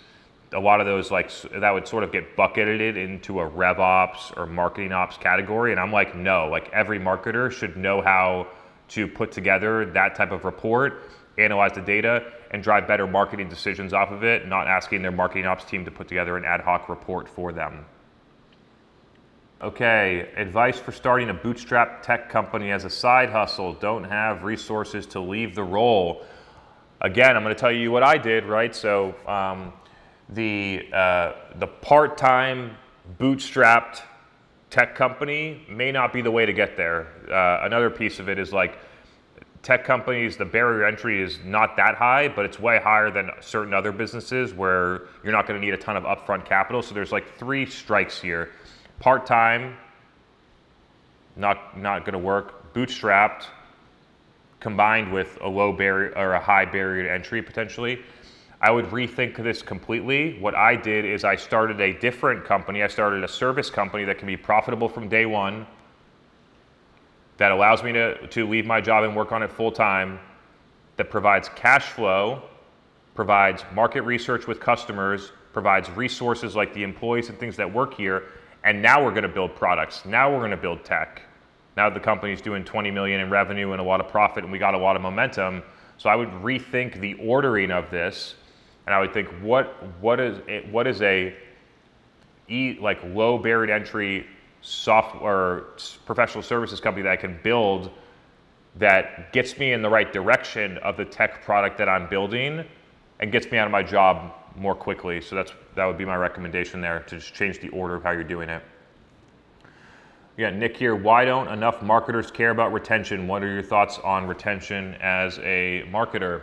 A 0.52 0.58
lot 0.58 0.80
of 0.80 0.86
those 0.86 1.10
like 1.10 1.30
that 1.52 1.70
would 1.70 1.86
sort 1.86 2.04
of 2.04 2.10
get 2.12 2.34
bucketed 2.34 2.96
into 2.96 3.40
a 3.40 3.46
rev 3.46 3.78
ops 3.78 4.32
or 4.36 4.46
marketing 4.46 4.92
ops 4.92 5.18
category. 5.18 5.72
And 5.72 5.80
I'm 5.80 5.92
like, 5.92 6.16
no, 6.16 6.48
like 6.48 6.70
every 6.72 6.98
marketer 6.98 7.50
should 7.50 7.76
know 7.76 8.00
how 8.00 8.46
to 8.88 9.06
put 9.06 9.30
together 9.30 9.84
that 9.92 10.14
type 10.14 10.32
of 10.32 10.44
report, 10.44 11.10
analyze 11.36 11.72
the 11.74 11.82
data, 11.82 12.32
and 12.50 12.62
drive 12.62 12.88
better 12.88 13.06
marketing 13.06 13.48
decisions 13.48 13.92
off 13.92 14.10
of 14.10 14.24
it, 14.24 14.48
not 14.48 14.66
asking 14.66 15.02
their 15.02 15.12
marketing 15.12 15.46
ops 15.46 15.64
team 15.64 15.84
to 15.84 15.90
put 15.90 16.08
together 16.08 16.36
an 16.36 16.44
ad 16.44 16.62
hoc 16.62 16.88
report 16.88 17.28
for 17.28 17.52
them. 17.52 17.84
Okay, 19.60 20.30
advice 20.36 20.78
for 20.78 20.92
starting 20.92 21.30
a 21.30 21.34
bootstrap 21.34 22.00
tech 22.04 22.30
company 22.30 22.70
as 22.70 22.84
a 22.84 22.90
side 22.90 23.28
hustle. 23.28 23.72
Don't 23.72 24.04
have 24.04 24.44
resources 24.44 25.04
to 25.06 25.18
leave 25.18 25.56
the 25.56 25.64
role. 25.64 26.24
Again, 27.00 27.36
I'm 27.36 27.42
going 27.42 27.52
to 27.52 27.60
tell 27.60 27.72
you 27.72 27.90
what 27.90 28.04
I 28.04 28.18
did, 28.18 28.44
right? 28.44 28.72
So, 28.72 29.16
um, 29.26 29.72
the, 30.28 30.88
uh, 30.92 31.32
the 31.56 31.66
part 31.66 32.16
time 32.16 32.76
bootstrapped 33.18 34.02
tech 34.70 34.94
company 34.94 35.66
may 35.68 35.90
not 35.90 36.12
be 36.12 36.22
the 36.22 36.30
way 36.30 36.46
to 36.46 36.52
get 36.52 36.76
there. 36.76 37.08
Uh, 37.28 37.66
another 37.66 37.90
piece 37.90 38.20
of 38.20 38.28
it 38.28 38.38
is 38.38 38.52
like 38.52 38.78
tech 39.62 39.84
companies, 39.84 40.36
the 40.36 40.44
barrier 40.44 40.84
entry 40.84 41.20
is 41.20 41.40
not 41.44 41.76
that 41.76 41.96
high, 41.96 42.28
but 42.28 42.44
it's 42.44 42.60
way 42.60 42.78
higher 42.78 43.10
than 43.10 43.30
certain 43.40 43.74
other 43.74 43.90
businesses 43.90 44.54
where 44.54 45.08
you're 45.24 45.32
not 45.32 45.48
going 45.48 45.60
to 45.60 45.66
need 45.66 45.74
a 45.74 45.78
ton 45.78 45.96
of 45.96 46.04
upfront 46.04 46.44
capital. 46.44 46.80
So 46.80 46.94
there's 46.94 47.10
like 47.10 47.36
three 47.38 47.66
strikes 47.66 48.20
here: 48.20 48.50
part 49.00 49.26
time, 49.26 49.76
not 51.36 51.78
not 51.78 52.04
going 52.04 52.12
to 52.12 52.18
work; 52.18 52.72
bootstrapped, 52.74 53.44
combined 54.60 55.12
with 55.12 55.38
a 55.42 55.48
low 55.48 55.72
barrier 55.72 56.12
or 56.16 56.32
a 56.34 56.40
high 56.40 56.64
barrier 56.64 57.04
to 57.04 57.12
entry 57.12 57.42
potentially. 57.42 58.00
I 58.60 58.72
would 58.72 58.86
rethink 58.86 59.36
this 59.36 59.62
completely. 59.62 60.36
What 60.40 60.56
I 60.56 60.74
did 60.74 61.04
is 61.04 61.22
I 61.22 61.36
started 61.36 61.80
a 61.80 61.92
different 61.92 62.44
company. 62.44 62.82
I 62.82 62.88
started 62.88 63.22
a 63.22 63.28
service 63.28 63.70
company 63.70 64.04
that 64.04 64.18
can 64.18 64.26
be 64.26 64.36
profitable 64.36 64.88
from 64.88 65.08
day 65.08 65.26
one 65.26 65.64
that 67.36 67.52
allows 67.52 67.84
me 67.84 67.92
to, 67.92 68.26
to 68.26 68.46
leave 68.46 68.66
my 68.66 68.80
job 68.80 69.04
and 69.04 69.14
work 69.16 69.30
on 69.32 69.42
it 69.42 69.50
full 69.52 69.70
time, 69.72 70.18
that 70.96 71.08
provides 71.08 71.48
cash 71.50 71.84
flow, 71.84 72.42
provides 73.14 73.64
market 73.72 74.02
research 74.02 74.48
with 74.48 74.58
customers, 74.60 75.30
provides 75.52 75.88
resources 75.90 76.56
like 76.56 76.74
the 76.74 76.82
employees 76.82 77.28
and 77.28 77.38
things 77.38 77.56
that 77.56 77.72
work 77.72 77.94
here. 77.94 78.24
And 78.64 78.82
now 78.82 79.02
we're 79.04 79.10
going 79.10 79.22
to 79.22 79.28
build 79.28 79.54
products. 79.54 80.04
Now 80.04 80.30
we're 80.30 80.40
going 80.40 80.50
to 80.50 80.56
build 80.56 80.84
tech. 80.84 81.22
Now 81.76 81.88
the 81.88 82.00
company's 82.00 82.40
doing 82.40 82.64
20 82.64 82.90
million 82.90 83.20
in 83.20 83.30
revenue 83.30 83.72
and 83.72 83.80
a 83.80 83.84
lot 83.84 84.00
of 84.00 84.08
profit, 84.08 84.42
and 84.42 84.52
we 84.52 84.58
got 84.58 84.74
a 84.74 84.78
lot 84.78 84.96
of 84.96 85.02
momentum. 85.02 85.62
So 85.96 86.08
I 86.08 86.16
would 86.16 86.30
rethink 86.30 87.00
the 87.00 87.14
ordering 87.14 87.70
of 87.70 87.90
this, 87.90 88.34
and 88.86 88.94
I 88.94 89.00
would 89.00 89.12
think 89.12 89.28
what 89.42 89.82
what 90.00 90.18
is 90.18 90.40
what 90.70 90.86
is 90.86 91.02
a 91.02 91.34
e, 92.48 92.78
like 92.80 92.98
low 93.04 93.38
barrier 93.38 93.72
entry 93.72 94.26
software 94.60 95.66
professional 96.04 96.42
services 96.42 96.80
company 96.80 97.02
that 97.04 97.12
I 97.12 97.16
can 97.16 97.38
build 97.42 97.90
that 98.76 99.32
gets 99.32 99.58
me 99.58 99.72
in 99.72 99.82
the 99.82 99.88
right 99.88 100.12
direction 100.12 100.78
of 100.78 100.96
the 100.96 101.04
tech 101.04 101.44
product 101.44 101.78
that 101.78 101.88
I'm 101.88 102.08
building 102.08 102.64
and 103.20 103.32
gets 103.32 103.50
me 103.50 103.58
out 103.58 103.66
of 103.66 103.72
my 103.72 103.82
job 103.82 104.32
more 104.58 104.74
quickly. 104.74 105.20
So 105.20 105.36
that's 105.36 105.52
that 105.74 105.86
would 105.86 105.98
be 105.98 106.04
my 106.04 106.16
recommendation 106.16 106.80
there 106.80 107.00
to 107.00 107.16
just 107.16 107.34
change 107.34 107.60
the 107.60 107.68
order 107.70 107.94
of 107.94 108.02
how 108.02 108.10
you're 108.10 108.24
doing 108.24 108.48
it. 108.48 108.62
Yeah, 110.36 110.50
Nick 110.50 110.76
here. 110.76 110.94
Why 110.94 111.24
don't 111.24 111.48
enough 111.48 111.82
marketers 111.82 112.30
care 112.30 112.50
about 112.50 112.72
retention? 112.72 113.26
What 113.26 113.42
are 113.42 113.52
your 113.52 113.62
thoughts 113.62 113.98
on 113.98 114.26
retention 114.26 114.94
as 115.00 115.38
a 115.40 115.84
marketer? 115.90 116.42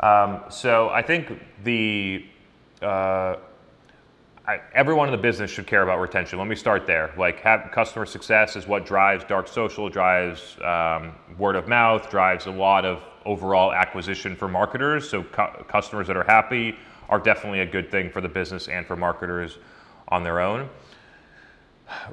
Um, 0.00 0.42
so 0.50 0.90
I 0.90 1.00
think 1.00 1.40
the 1.62 2.26
uh, 2.82 3.36
I, 4.46 4.60
everyone 4.74 5.08
in 5.08 5.12
the 5.12 5.22
business 5.22 5.50
should 5.50 5.66
care 5.66 5.82
about 5.82 6.00
retention. 6.00 6.38
Let 6.38 6.48
me 6.48 6.54
start 6.54 6.86
there. 6.86 7.14
Like, 7.16 7.40
have, 7.40 7.70
customer 7.72 8.04
success 8.04 8.56
is 8.56 8.66
what 8.66 8.84
drives 8.84 9.24
dark 9.24 9.48
social, 9.48 9.88
drives 9.88 10.58
um, 10.60 11.14
word 11.38 11.56
of 11.56 11.66
mouth, 11.66 12.10
drives 12.10 12.44
a 12.44 12.50
lot 12.50 12.84
of 12.84 13.02
overall 13.24 13.72
acquisition 13.72 14.36
for 14.36 14.46
marketers. 14.46 15.08
So, 15.08 15.22
cu- 15.22 15.64
customers 15.64 16.06
that 16.08 16.16
are 16.18 16.24
happy 16.24 16.76
are 17.08 17.18
definitely 17.18 17.60
a 17.60 17.66
good 17.66 17.90
thing 17.90 18.10
for 18.10 18.20
the 18.20 18.28
business 18.28 18.68
and 18.68 18.86
for 18.86 18.96
marketers 18.96 19.58
on 20.08 20.22
their 20.22 20.40
own. 20.40 20.68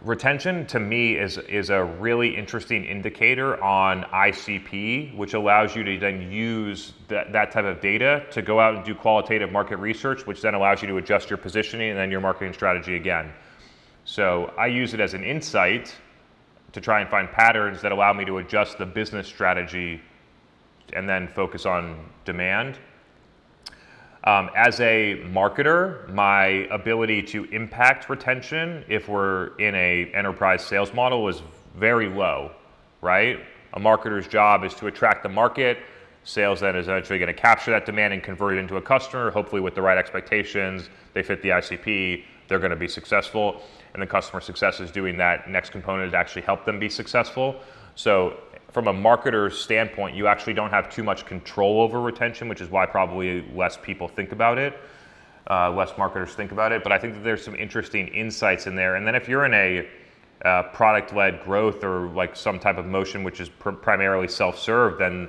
Retention 0.01 0.65
to 0.67 0.79
me 0.79 1.15
is, 1.15 1.37
is 1.37 1.69
a 1.69 1.83
really 1.83 2.35
interesting 2.35 2.83
indicator 2.83 3.61
on 3.63 4.03
ICP, 4.03 5.15
which 5.15 5.33
allows 5.33 5.75
you 5.75 5.83
to 5.83 5.97
then 5.97 6.29
use 6.29 6.93
that, 7.07 7.31
that 7.31 7.51
type 7.51 7.63
of 7.63 7.79
data 7.79 8.25
to 8.31 8.41
go 8.41 8.59
out 8.59 8.75
and 8.75 8.83
do 8.83 8.93
qualitative 8.93 9.51
market 9.51 9.77
research, 9.77 10.27
which 10.27 10.41
then 10.41 10.55
allows 10.55 10.81
you 10.81 10.89
to 10.89 10.97
adjust 10.97 11.29
your 11.29 11.37
positioning 11.37 11.91
and 11.91 11.97
then 11.97 12.11
your 12.11 12.19
marketing 12.19 12.53
strategy 12.53 12.95
again. 12.97 13.31
So 14.03 14.53
I 14.57 14.67
use 14.67 14.93
it 14.93 14.99
as 14.99 15.13
an 15.13 15.23
insight 15.23 15.95
to 16.73 16.81
try 16.81 17.01
and 17.01 17.09
find 17.09 17.31
patterns 17.31 17.81
that 17.81 17.91
allow 17.91 18.11
me 18.11 18.25
to 18.25 18.39
adjust 18.39 18.77
the 18.77 18.85
business 18.85 19.27
strategy 19.27 20.01
and 20.93 21.07
then 21.07 21.27
focus 21.29 21.65
on 21.65 22.09
demand. 22.25 22.77
Um, 24.23 24.51
as 24.55 24.79
a 24.81 25.19
marketer, 25.25 26.07
my 26.13 26.45
ability 26.69 27.23
to 27.23 27.45
impact 27.45 28.07
retention, 28.07 28.85
if 28.87 29.09
we're 29.09 29.55
in 29.57 29.73
a 29.73 30.11
enterprise 30.13 30.63
sales 30.63 30.93
model, 30.93 31.27
is 31.27 31.41
very 31.75 32.07
low, 32.07 32.51
right? 33.01 33.39
A 33.73 33.79
marketer's 33.79 34.27
job 34.27 34.63
is 34.63 34.75
to 34.75 34.87
attract 34.87 35.23
the 35.23 35.29
market. 35.29 35.79
Sales 36.23 36.59
then 36.59 36.75
is 36.75 36.87
eventually 36.87 37.17
going 37.17 37.33
to 37.33 37.41
capture 37.41 37.71
that 37.71 37.87
demand 37.87 38.13
and 38.13 38.21
convert 38.21 38.53
it 38.53 38.59
into 38.59 38.77
a 38.77 38.81
customer, 38.81 39.31
hopefully 39.31 39.61
with 39.61 39.73
the 39.73 39.81
right 39.81 39.97
expectations. 39.97 40.89
They 41.13 41.23
fit 41.23 41.41
the 41.41 41.49
ICP, 41.49 42.23
they're 42.47 42.59
going 42.59 42.69
to 42.69 42.75
be 42.75 42.87
successful. 42.87 43.63
And 43.93 44.03
the 44.03 44.07
customer 44.07 44.39
success 44.39 44.79
is 44.79 44.91
doing 44.91 45.17
that 45.17 45.49
next 45.49 45.71
component 45.71 46.11
to 46.11 46.17
actually 46.17 46.43
help 46.43 46.63
them 46.63 46.79
be 46.79 46.89
successful. 46.89 47.59
So 47.95 48.37
from 48.71 48.87
a 48.87 48.93
marketer's 48.93 49.57
standpoint, 49.57 50.15
you 50.15 50.27
actually 50.27 50.53
don't 50.53 50.69
have 50.69 50.89
too 50.89 51.03
much 51.03 51.25
control 51.25 51.81
over 51.81 52.01
retention, 52.01 52.47
which 52.47 52.61
is 52.61 52.69
why 52.69 52.85
probably 52.85 53.45
less 53.53 53.77
people 53.77 54.07
think 54.07 54.31
about 54.31 54.57
it. 54.57 54.79
Uh, 55.49 55.71
less 55.71 55.97
marketers 55.97 56.33
think 56.33 56.51
about 56.51 56.71
it, 56.71 56.83
but 56.83 56.91
I 56.91 56.97
think 56.97 57.15
that 57.15 57.23
there's 57.23 57.43
some 57.43 57.55
interesting 57.55 58.07
insights 58.09 58.67
in 58.67 58.75
there. 58.75 58.95
And 58.95 59.05
then 59.05 59.15
if 59.15 59.27
you're 59.27 59.45
in 59.45 59.53
a 59.53 59.87
uh, 60.45 60.63
product-led 60.71 61.43
growth 61.43 61.83
or 61.83 62.07
like 62.09 62.35
some 62.35 62.59
type 62.59 62.77
of 62.77 62.85
motion 62.85 63.23
which 63.23 63.41
is 63.41 63.49
pr- 63.49 63.71
primarily 63.71 64.27
self-serve, 64.27 64.97
then 64.97 65.27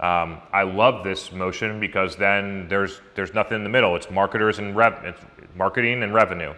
um, 0.00 0.40
I 0.52 0.62
love 0.62 1.04
this 1.04 1.32
motion 1.32 1.80
because 1.80 2.16
then 2.16 2.68
there's 2.68 3.00
there's 3.16 3.34
nothing 3.34 3.56
in 3.56 3.64
the 3.64 3.68
middle. 3.68 3.96
It's 3.96 4.10
marketers 4.10 4.60
and 4.60 4.76
rev, 4.76 4.94
it's 5.04 5.20
marketing 5.56 6.02
and 6.04 6.14
revenue. 6.14 6.54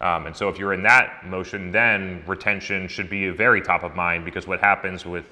Um, 0.00 0.26
and 0.26 0.36
so 0.36 0.48
if 0.48 0.58
you're 0.58 0.74
in 0.74 0.82
that 0.82 1.26
motion, 1.26 1.72
then 1.72 2.22
retention 2.26 2.86
should 2.86 3.10
be 3.10 3.30
very 3.30 3.62
top 3.62 3.82
of 3.82 3.96
mind 3.96 4.24
because 4.24 4.46
what 4.46 4.60
happens 4.60 5.04
with 5.04 5.24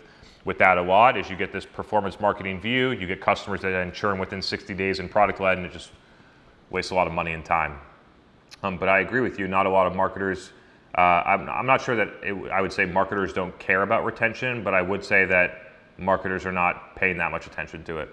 with 0.47 0.59
that 0.59 0.79
a 0.79 0.83
lot 0.83 1.19
is 1.19 1.29
you 1.29 1.37
get 1.37 1.53
this 1.53 1.67
performance 1.67 2.21
marketing 2.21 2.61
view, 2.61 2.93
you 2.93 3.07
get 3.09 3.21
customers 3.21 3.61
that 3.61 3.71
then 3.71 3.91
churn 3.91 4.17
within 4.17 4.41
60 4.41 4.73
days 4.75 5.01
in 5.01 5.09
product 5.09 5.41
led, 5.41 5.59
and 5.59 5.67
it 5.67 5.73
just 5.73 5.91
wastes 6.71 6.93
a 6.93 6.95
lot 6.95 7.09
of 7.09 7.13
money 7.13 7.33
and 7.33 7.45
time. 7.45 7.79
Um, 8.63 8.79
but 8.79 8.89
I 8.89 9.01
agree 9.01 9.21
with 9.21 9.41
you, 9.41 9.49
not 9.49 9.67
a 9.67 9.69
lot 9.69 9.89
of 9.89 9.97
marketers. 9.97 10.53
Uh, 10.97 11.01
I'm, 11.01 11.49
I'm, 11.49 11.67
not 11.67 11.83
sure 11.83 11.97
that 11.97 12.09
it, 12.23 12.51
I 12.51 12.61
would 12.61 12.73
say 12.73 12.87
marketers 12.87 13.33
don't 13.33 13.57
care 13.59 13.83
about 13.83 14.05
retention, 14.05 14.63
but 14.63 14.73
I 14.73 14.83
would 14.83 15.05
say 15.05 15.25
that 15.25 15.73
marketers 15.99 16.47
are 16.47 16.53
not 16.53 16.95
paying 16.95 17.19
that 17.19 17.33
much 17.33 17.49
attention 17.49 17.83
to 17.85 17.99
it. 17.99 18.09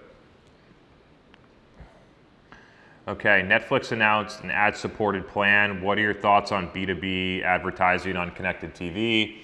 Okay, 3.07 3.43
Netflix 3.45 3.91
announced 3.91 4.41
an 4.41 4.49
ad 4.49 4.75
supported 4.75 5.27
plan. 5.27 5.83
What 5.83 5.99
are 5.99 6.01
your 6.01 6.13
thoughts 6.15 6.51
on 6.51 6.69
B2B 6.69 7.43
advertising 7.43 8.17
on 8.17 8.31
connected 8.31 8.73
TV? 8.73 9.42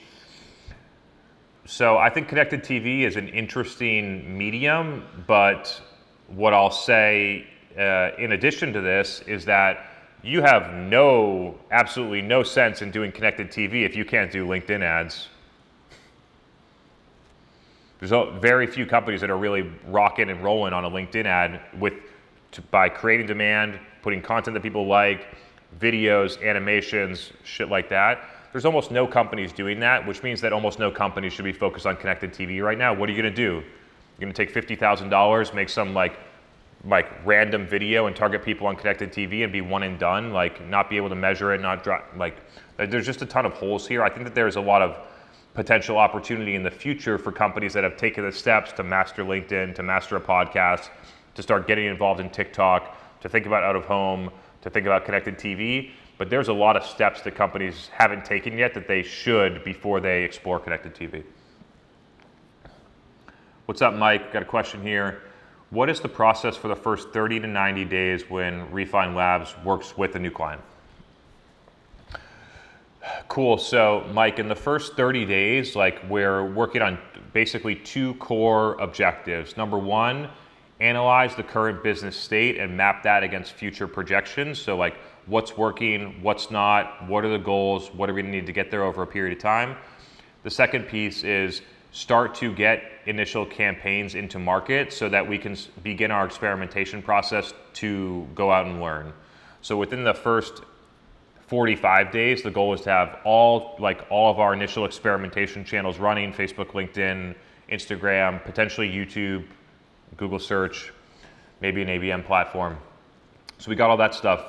So 1.66 1.98
I 1.98 2.10
think 2.10 2.28
connected 2.28 2.64
TV 2.64 3.02
is 3.02 3.16
an 3.16 3.28
interesting 3.30 4.38
medium, 4.38 5.06
but 5.28 5.80
what 6.28 6.54
I'll 6.54 6.72
say 6.72 7.48
uh, 7.78 8.12
in 8.18 8.32
addition 8.32 8.74
to 8.74 8.82
this 8.82 9.22
is 9.28 9.46
that 9.46 9.86
you 10.24 10.42
have 10.42 10.74
no, 10.74 11.58
absolutely 11.72 12.22
no 12.22 12.44
sense 12.44 12.82
in 12.82 12.92
doing 12.92 13.12
connected 13.12 13.52
TV 13.52 13.86
if 13.86 13.96
you 13.96 14.04
can't 14.04 14.32
do 14.32 14.46
LinkedIn 14.46 14.82
ads. 14.82 15.30
There's 18.00 18.12
very 18.40 18.66
few 18.66 18.86
companies 18.86 19.22
that 19.22 19.30
are 19.30 19.38
really 19.38 19.70
rocking 19.88 20.30
and 20.30 20.44
rolling 20.44 20.74
on 20.74 20.86
a 20.86 20.90
LinkedIn 20.90 21.26
ad 21.26 21.62
with 21.80 21.94
to, 22.52 22.62
by 22.64 22.90
creating 22.90 23.28
demand, 23.28 23.80
putting 24.02 24.22
content 24.22 24.56
that 24.56 24.64
people 24.64 24.88
like, 24.88 25.28
videos, 25.80 26.42
animations, 26.44 27.32
shit 27.44 27.70
like 27.70 27.90
that 27.90 28.24
there's 28.52 28.66
almost 28.66 28.92
no 28.92 29.06
companies 29.06 29.54
doing 29.54 29.80
that, 29.82 30.06
which 30.08 30.24
means 30.24 30.42
that 30.42 30.54
almost 30.54 30.80
no 30.80 30.90
company 30.90 31.30
should 31.30 31.46
be 31.46 31.52
focused 31.52 31.86
on 31.86 31.96
connected 31.98 32.34
TV 32.34 32.64
right 32.64 32.78
now. 32.78 32.94
What 32.94 33.10
are 33.10 33.12
you 33.12 33.22
going 33.22 33.34
to 33.34 33.36
do? 33.36 33.64
You're 34.18 34.32
going 34.32 34.34
to 34.34 34.46
take 34.46 34.54
$50,000, 34.54 35.54
make 35.54 35.70
some 35.70 35.94
like 35.94 36.20
like 36.86 37.10
random 37.26 37.68
video 37.68 38.08
and 38.08 38.16
target 38.16 38.42
people 38.42 38.66
on 38.66 38.76
connected 38.76 39.12
TV 39.12 39.44
and 39.44 39.52
be 39.52 39.60
one 39.60 39.84
and 39.84 40.00
done, 40.00 40.32
like 40.32 40.66
not 40.68 40.90
be 40.90 40.96
able 40.96 41.10
to 41.10 41.16
measure 41.16 41.54
it, 41.54 41.62
not 41.62 41.84
drop 41.84 42.06
like 42.16 42.38
there's 42.78 43.06
just 43.06 43.22
a 43.22 43.26
ton 43.26 43.46
of 43.46 43.54
holes 43.54 43.86
here. 43.86 44.02
I 44.02 44.10
think 44.10 44.24
that 44.24 44.34
there's 44.34 44.56
a 44.56 44.62
lot 44.62 44.82
of 44.82 44.98
potential 45.54 45.98
opportunity 45.98 46.56
in 46.56 46.64
the 46.64 46.72
future 46.72 47.18
for 47.18 47.34
companies 47.34 47.74
that 47.74 47.84
have 47.84 47.98
taken 47.98 48.24
the 48.24 48.32
steps 48.32 48.72
to 48.74 48.84
master 48.84 49.26
LinkedIn, 49.26 49.76
to 49.76 49.84
master 49.84 50.16
a 50.16 50.22
podcast, 50.22 50.90
to 51.36 51.44
start 51.44 51.68
getting 51.68 51.86
involved 51.86 52.22
in 52.22 52.30
TikTok, 52.30 52.96
to 53.20 53.28
think 53.28 53.46
about 53.46 53.64
out 53.64 53.76
of 53.76 53.84
home, 53.84 54.30
to 54.62 54.70
think 54.70 54.86
about 54.86 55.04
connected 55.04 55.38
TV 55.38 55.92
but 56.20 56.30
there's 56.30 56.50
a 56.50 56.54
lot 56.54 56.76
of 56.76 56.84
steps 56.84 57.22
that 57.22 57.34
companies 57.34 57.90
haven't 57.94 58.26
taken 58.26 58.58
yet 58.58 58.74
that 58.74 58.90
they 58.90 59.02
should 59.02 59.64
before 59.64 60.02
they 60.02 60.24
explore 60.24 60.60
connected 60.60 60.94
TV. 60.94 61.24
What's 63.66 63.82
up, 63.82 63.94
Mike? 63.94 64.34
Got 64.34 64.42
a 64.42 64.46
question 64.46 64.82
here. 64.82 65.22
What 65.70 65.90
is 65.90 66.02
the 66.02 66.10
process 66.10 66.58
for 66.58 66.68
the 66.68 66.76
first 66.76 67.14
30 67.14 67.40
to 67.40 67.48
90 67.48 67.86
days 67.86 68.30
when 68.30 68.70
Refine 68.70 69.16
Labs 69.16 69.56
works 69.64 69.98
with 69.98 70.16
a 70.16 70.20
new 70.20 70.30
client? 70.30 70.62
Cool. 73.30 73.58
So, 73.58 74.06
Mike, 74.12 74.40
in 74.40 74.50
the 74.50 74.56
first 74.56 74.98
30 74.98 75.24
days, 75.24 75.74
like 75.74 76.02
we're 76.10 76.44
working 76.44 76.82
on 76.82 77.00
basically 77.32 77.76
two 77.76 78.16
core 78.16 78.74
objectives. 78.82 79.56
Number 79.56 79.78
one, 79.78 80.28
analyze 80.82 81.36
the 81.36 81.44
current 81.44 81.82
business 81.82 82.18
state 82.18 82.58
and 82.58 82.76
map 82.76 83.04
that 83.04 83.24
against 83.24 83.54
future 83.54 83.88
projections. 83.88 84.60
So, 84.60 84.76
like, 84.76 84.96
what's 85.30 85.56
working, 85.56 86.22
what's 86.24 86.50
not, 86.50 87.08
what 87.08 87.24
are 87.24 87.30
the 87.30 87.38
goals, 87.38 87.94
what 87.94 88.10
are 88.10 88.14
we 88.14 88.22
going 88.22 88.32
to 88.32 88.38
need 88.38 88.48
to 88.48 88.52
get 88.52 88.72
there 88.72 88.84
over 88.84 89.04
a 89.04 89.08
period 89.08 89.38
of 89.38 89.42
time. 89.42 89.78
The 90.44 90.50
second 90.50 90.88
piece 90.88 91.24
is 91.24 91.62
start 91.92 92.36
to 92.36 92.54
get 92.54 92.84
initial 93.06 93.46
campaigns 93.46 94.16
into 94.16 94.40
market 94.40 94.92
so 94.92 95.08
that 95.10 95.28
we 95.28 95.38
can 95.38 95.56
begin 95.84 96.12
our 96.12 96.26
experimentation 96.26 97.02
process 97.02 97.54
to 97.74 98.28
go 98.36 98.52
out 98.52 98.66
and 98.66 98.82
learn. 98.82 99.14
So 99.62 99.78
within 99.78 100.04
the 100.04 100.14
first 100.14 100.64
45 101.48 102.12
days, 102.12 102.42
the 102.44 102.52
goal 102.52 102.74
is 102.74 102.82
to 102.82 102.90
have 102.90 103.20
all 103.24 103.76
like 103.80 104.06
all 104.10 104.32
of 104.32 104.40
our 104.40 104.54
initial 104.54 104.86
experimentation 104.86 105.64
channels 105.64 106.00
running, 106.00 106.32
Facebook, 106.32 106.72
LinkedIn, 106.72 107.36
Instagram, 107.72 108.44
potentially 108.44 108.90
YouTube, 108.90 109.46
Google 110.18 110.40
search, 110.40 110.92
maybe 111.62 111.82
an 111.82 111.88
ABM 111.88 112.26
platform. 112.26 112.78
So 113.58 113.70
we 113.70 113.76
got 113.76 113.90
all 113.90 113.98
that 113.98 114.16
stuff 114.16 114.42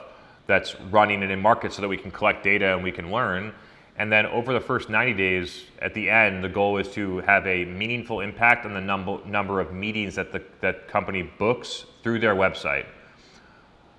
that's 0.50 0.78
running 0.90 1.22
it 1.22 1.30
in 1.30 1.40
market 1.40 1.72
so 1.72 1.80
that 1.80 1.88
we 1.88 1.96
can 1.96 2.10
collect 2.10 2.42
data 2.42 2.74
and 2.74 2.82
we 2.82 2.92
can 2.92 3.10
learn. 3.10 3.54
And 3.96 4.10
then 4.10 4.26
over 4.26 4.52
the 4.52 4.60
first 4.60 4.88
90 4.88 5.14
days, 5.14 5.64
at 5.80 5.94
the 5.94 6.08
end, 6.08 6.42
the 6.42 6.48
goal 6.48 6.78
is 6.78 6.88
to 6.92 7.18
have 7.20 7.46
a 7.46 7.64
meaningful 7.64 8.20
impact 8.20 8.64
on 8.66 8.74
the 8.74 8.80
number, 8.80 9.18
number 9.26 9.60
of 9.60 9.72
meetings 9.72 10.14
that 10.14 10.32
the 10.32 10.42
that 10.60 10.88
company 10.88 11.22
books 11.22 11.84
through 12.02 12.18
their 12.18 12.34
website. 12.34 12.86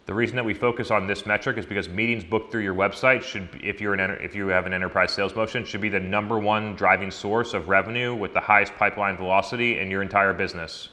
The 0.07 0.13
reason 0.15 0.35
that 0.35 0.43
we 0.43 0.55
focus 0.55 0.89
on 0.89 1.05
this 1.05 1.25
metric 1.25 1.57
is 1.57 1.65
because 1.65 1.87
meetings 1.87 2.23
booked 2.23 2.51
through 2.51 2.63
your 2.63 2.73
website 2.73 3.21
should, 3.21 3.47
if 3.63 3.79
you're 3.79 3.93
an 3.93 4.17
if 4.21 4.35
you 4.35 4.47
have 4.47 4.65
an 4.65 4.73
enterprise 4.73 5.13
sales 5.13 5.35
motion, 5.35 5.63
should 5.63 5.81
be 5.81 5.89
the 5.89 5.99
number 5.99 6.39
one 6.39 6.75
driving 6.75 7.11
source 7.11 7.53
of 7.53 7.69
revenue 7.69 8.15
with 8.15 8.33
the 8.33 8.39
highest 8.39 8.75
pipeline 8.77 9.15
velocity 9.15 9.79
in 9.79 9.91
your 9.91 10.01
entire 10.01 10.33
business. 10.33 10.89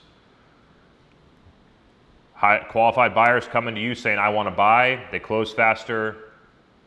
High, 2.39 2.61
qualified 2.69 3.17
buyers 3.17 3.49
coming 3.49 3.75
to 3.75 3.81
you 3.81 3.97
saying, 3.97 4.17
I 4.19 4.29
want 4.29 4.47
to 4.47 4.55
buy, 4.55 5.05
they 5.11 5.19
close 5.19 5.53
faster, 5.53 6.31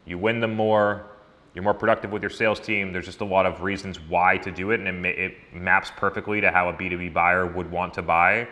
you 0.05 0.17
win 0.17 0.39
them 0.39 0.55
more, 0.55 1.07
you're 1.53 1.63
more 1.65 1.73
productive 1.73 2.09
with 2.09 2.23
your 2.23 2.29
sales 2.29 2.57
team. 2.57 2.93
There's 2.93 3.05
just 3.05 3.19
a 3.19 3.25
lot 3.25 3.45
of 3.45 3.61
reasons 3.61 3.99
why 3.99 4.37
to 4.37 4.49
do 4.49 4.71
it, 4.71 4.79
and 4.79 5.05
it, 5.05 5.19
it 5.19 5.33
maps 5.53 5.91
perfectly 5.97 6.39
to 6.39 6.51
how 6.51 6.69
a 6.69 6.73
B2B 6.73 7.11
buyer 7.11 7.45
would 7.45 7.69
want 7.69 7.93
to 7.95 8.01
buy. 8.01 8.47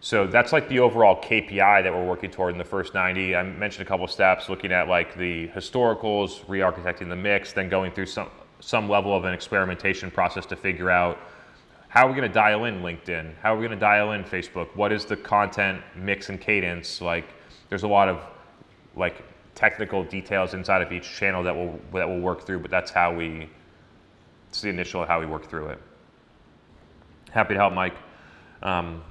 So 0.00 0.26
that's 0.26 0.52
like 0.52 0.68
the 0.68 0.80
overall 0.80 1.22
KPI 1.22 1.84
that 1.84 1.94
we're 1.94 2.04
working 2.04 2.32
toward 2.32 2.54
in 2.54 2.58
the 2.58 2.64
first 2.64 2.92
90. 2.92 3.36
I 3.36 3.44
mentioned 3.44 3.86
a 3.86 3.88
couple 3.88 4.08
steps, 4.08 4.48
looking 4.48 4.72
at 4.72 4.88
like 4.88 5.16
the 5.16 5.46
historicals, 5.50 6.42
re-architecting 6.48 7.08
the 7.08 7.14
mix, 7.14 7.52
then 7.52 7.68
going 7.68 7.92
through 7.92 8.06
some 8.06 8.28
some 8.58 8.88
level 8.88 9.14
of 9.14 9.24
an 9.24 9.34
experimentation 9.34 10.10
process 10.10 10.46
to 10.46 10.56
figure 10.56 10.88
out 10.88 11.18
how 11.92 12.06
are 12.06 12.08
we 12.08 12.16
going 12.16 12.26
to 12.26 12.32
dial 12.32 12.64
in 12.64 12.80
LinkedIn? 12.80 13.34
How 13.42 13.54
are 13.54 13.58
we 13.58 13.66
going 13.66 13.78
to 13.78 13.84
dial 13.84 14.12
in 14.12 14.24
Facebook? 14.24 14.74
What 14.74 14.92
is 14.92 15.04
the 15.04 15.14
content 15.14 15.82
mix 15.94 16.30
and 16.30 16.40
cadence? 16.40 17.02
Like, 17.02 17.26
there's 17.68 17.82
a 17.82 17.88
lot 17.88 18.08
of 18.08 18.22
like 18.96 19.22
technical 19.54 20.02
details 20.02 20.54
inside 20.54 20.80
of 20.80 20.90
each 20.90 21.04
channel 21.04 21.42
that 21.42 21.54
we'll 21.54 21.78
that 21.92 22.08
we'll 22.08 22.20
work 22.20 22.46
through. 22.46 22.60
But 22.60 22.70
that's 22.70 22.90
how 22.90 23.14
we. 23.14 23.46
It's 24.48 24.62
the 24.62 24.70
initial 24.70 25.04
how 25.04 25.20
we 25.20 25.26
work 25.26 25.50
through 25.50 25.66
it. 25.66 25.82
Happy 27.30 27.52
to 27.52 27.60
help, 27.60 27.74
Mike. 27.74 27.96
Um, 28.62 29.02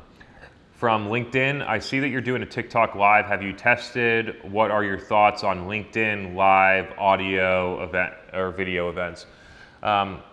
from 0.74 1.08
LinkedIn, 1.08 1.64
I 1.68 1.78
see 1.78 2.00
that 2.00 2.10
you're 2.10 2.20
doing 2.20 2.42
a 2.42 2.48
TikTok 2.48 2.96
live. 2.96 3.28
Have 3.28 3.44
you 3.44 3.54
tested? 3.54 4.38
What 4.52 4.72
are 4.72 4.84
your 4.84 4.98
thoughts 4.98 5.44
on 5.44 5.68
LinkedIn 5.68 6.34
live 6.34 6.98
audio 6.98 7.84
event 7.84 8.16
or 8.34 8.50
video 8.50 8.90
events? 8.90 9.28
Um, 9.84 10.24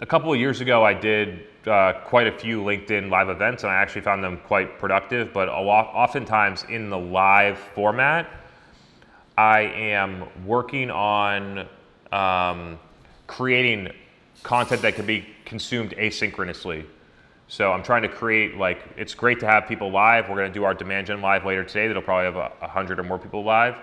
a 0.00 0.06
couple 0.06 0.32
of 0.32 0.40
years 0.40 0.60
ago, 0.60 0.84
I 0.84 0.92
did 0.92 1.53
uh, 1.66 2.00
quite 2.04 2.26
a 2.26 2.32
few 2.32 2.62
LinkedIn 2.62 3.10
live 3.10 3.28
events, 3.28 3.62
and 3.62 3.72
I 3.72 3.76
actually 3.76 4.02
found 4.02 4.22
them 4.22 4.38
quite 4.46 4.78
productive. 4.78 5.32
But 5.32 5.48
lot, 5.48 5.90
oftentimes 5.94 6.64
in 6.68 6.90
the 6.90 6.98
live 6.98 7.58
format, 7.58 8.28
I 9.36 9.60
am 9.60 10.24
working 10.46 10.90
on 10.90 11.68
um, 12.12 12.78
creating 13.26 13.90
content 14.42 14.82
that 14.82 14.94
can 14.94 15.06
be 15.06 15.26
consumed 15.44 15.92
asynchronously. 15.92 16.84
So 17.48 17.72
I'm 17.72 17.82
trying 17.82 18.02
to 18.02 18.08
create 18.08 18.56
like 18.56 18.78
it's 18.96 19.14
great 19.14 19.40
to 19.40 19.46
have 19.46 19.66
people 19.66 19.90
live. 19.90 20.28
We're 20.28 20.36
going 20.36 20.52
to 20.52 20.58
do 20.58 20.64
our 20.64 20.74
demand 20.74 21.08
gen 21.08 21.20
live 21.20 21.44
later 21.44 21.64
today. 21.64 21.88
That'll 21.88 22.02
probably 22.02 22.40
have 22.40 22.52
a 22.62 22.68
hundred 22.68 22.98
or 22.98 23.02
more 23.02 23.18
people 23.18 23.44
live. 23.44 23.76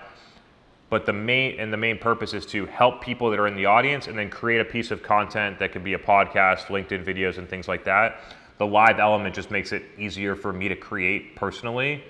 But 0.91 1.05
the 1.05 1.13
main 1.13 1.57
and 1.57 1.71
the 1.71 1.77
main 1.77 1.97
purpose 1.97 2.33
is 2.33 2.45
to 2.47 2.65
help 2.65 3.01
people 3.01 3.29
that 3.29 3.39
are 3.39 3.47
in 3.47 3.55
the 3.55 3.65
audience 3.65 4.07
and 4.07 4.19
then 4.19 4.29
create 4.29 4.59
a 4.59 4.65
piece 4.65 4.91
of 4.91 5.01
content 5.01 5.57
that 5.59 5.71
could 5.71 5.85
be 5.85 5.93
a 5.93 5.97
podcast, 5.97 6.65
LinkedIn 6.65 7.05
videos, 7.05 7.37
and 7.37 7.47
things 7.47 7.69
like 7.69 7.85
that. 7.85 8.19
The 8.57 8.67
live 8.67 8.99
element 8.99 9.33
just 9.33 9.51
makes 9.51 9.71
it 9.71 9.83
easier 9.97 10.35
for 10.35 10.51
me 10.51 10.67
to 10.67 10.75
create 10.75 11.37
personally. 11.37 12.03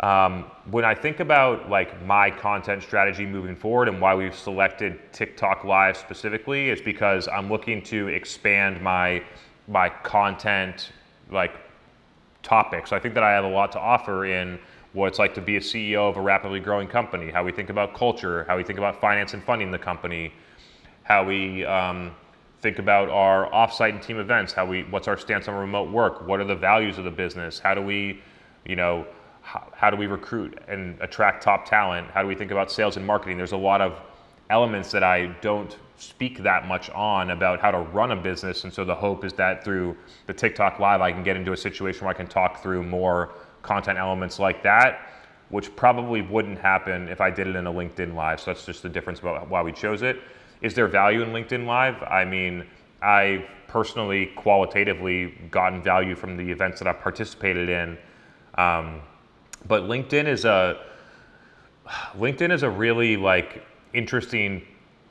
Um, 0.00 0.50
when 0.70 0.86
I 0.86 0.94
think 0.94 1.20
about 1.20 1.68
like 1.68 2.02
my 2.06 2.30
content 2.30 2.82
strategy 2.82 3.26
moving 3.26 3.54
forward 3.54 3.88
and 3.88 4.00
why 4.00 4.14
we've 4.14 4.34
selected 4.34 4.98
TikTok 5.12 5.64
Live 5.64 5.98
specifically, 5.98 6.70
is 6.70 6.80
because 6.80 7.28
I'm 7.28 7.50
looking 7.50 7.82
to 7.82 8.08
expand 8.08 8.80
my 8.80 9.22
my 9.68 9.90
content 9.90 10.90
like 11.30 11.52
topics. 12.42 12.92
I 12.92 12.98
think 12.98 13.12
that 13.12 13.22
I 13.22 13.32
have 13.32 13.44
a 13.44 13.48
lot 13.48 13.72
to 13.72 13.78
offer 13.78 14.24
in 14.24 14.58
what 14.94 15.08
it's 15.08 15.18
like 15.18 15.34
to 15.34 15.40
be 15.40 15.56
a 15.56 15.60
CEO 15.60 16.08
of 16.08 16.16
a 16.16 16.20
rapidly 16.20 16.60
growing 16.60 16.88
company, 16.88 17.30
how 17.30 17.44
we 17.44 17.52
think 17.52 17.68
about 17.68 17.94
culture, 17.94 18.44
how 18.44 18.56
we 18.56 18.62
think 18.62 18.78
about 18.78 19.00
finance 19.00 19.34
and 19.34 19.42
funding 19.42 19.70
the 19.70 19.78
company, 19.78 20.32
how 21.02 21.24
we 21.24 21.64
um, 21.64 22.12
think 22.62 22.78
about 22.78 23.08
our 23.08 23.50
offsite 23.50 23.90
and 23.90 24.02
team 24.02 24.18
events, 24.18 24.52
how 24.52 24.64
we 24.64 24.84
what's 24.84 25.08
our 25.08 25.18
stance 25.18 25.48
on 25.48 25.54
remote 25.54 25.90
work, 25.90 26.26
what 26.26 26.40
are 26.40 26.44
the 26.44 26.54
values 26.54 26.96
of 26.96 27.04
the 27.04 27.10
business, 27.10 27.58
how 27.58 27.74
do 27.74 27.82
we, 27.82 28.22
you 28.64 28.76
know, 28.76 29.04
how, 29.42 29.68
how 29.74 29.90
do 29.90 29.96
we 29.96 30.06
recruit 30.06 30.58
and 30.68 30.96
attract 31.00 31.42
top 31.42 31.66
talent, 31.66 32.08
how 32.12 32.22
do 32.22 32.28
we 32.28 32.34
think 32.36 32.52
about 32.52 32.70
sales 32.70 32.96
and 32.96 33.04
marketing. 33.04 33.36
There's 33.36 33.52
a 33.52 33.56
lot 33.56 33.80
of 33.80 34.00
elements 34.48 34.92
that 34.92 35.02
I 35.02 35.26
don't 35.40 35.76
speak 35.96 36.42
that 36.42 36.66
much 36.68 36.88
on 36.90 37.30
about 37.30 37.60
how 37.60 37.70
to 37.72 37.78
run 37.78 38.12
a 38.12 38.16
business. 38.16 38.64
And 38.64 38.72
so 38.72 38.84
the 38.84 38.94
hope 38.94 39.24
is 39.24 39.32
that 39.34 39.64
through 39.64 39.96
the 40.26 40.32
TikTok 40.32 40.78
Live, 40.78 41.00
I 41.00 41.10
can 41.10 41.24
get 41.24 41.36
into 41.36 41.52
a 41.52 41.56
situation 41.56 42.04
where 42.04 42.14
I 42.14 42.16
can 42.16 42.26
talk 42.26 42.62
through 42.62 42.82
more 42.84 43.32
content 43.64 43.98
elements 43.98 44.38
like 44.38 44.62
that, 44.62 45.08
which 45.48 45.74
probably 45.74 46.22
wouldn't 46.22 46.58
happen 46.58 47.08
if 47.08 47.20
I 47.20 47.30
did 47.30 47.48
it 47.48 47.56
in 47.56 47.66
a 47.66 47.72
LinkedIn 47.72 48.14
Live. 48.14 48.38
So 48.40 48.52
that's 48.52 48.64
just 48.64 48.82
the 48.82 48.88
difference 48.88 49.18
about 49.18 49.48
why 49.48 49.62
we 49.62 49.72
chose 49.72 50.02
it. 50.02 50.20
Is 50.60 50.74
there 50.74 50.86
value 50.86 51.22
in 51.22 51.30
LinkedIn 51.30 51.66
Live? 51.66 52.00
I 52.02 52.24
mean, 52.24 52.64
I 53.02 53.46
personally, 53.66 54.26
qualitatively, 54.36 55.34
gotten 55.50 55.82
value 55.82 56.14
from 56.14 56.36
the 56.36 56.50
events 56.50 56.78
that 56.78 56.86
I've 56.86 57.00
participated 57.00 57.68
in. 57.68 57.98
Um, 58.56 59.00
but 59.66 59.84
LinkedIn 59.84 60.26
is 60.26 60.44
a 60.44 60.80
LinkedIn 62.16 62.50
is 62.52 62.62
a 62.62 62.70
really 62.70 63.16
like 63.16 63.62
interesting 63.92 64.62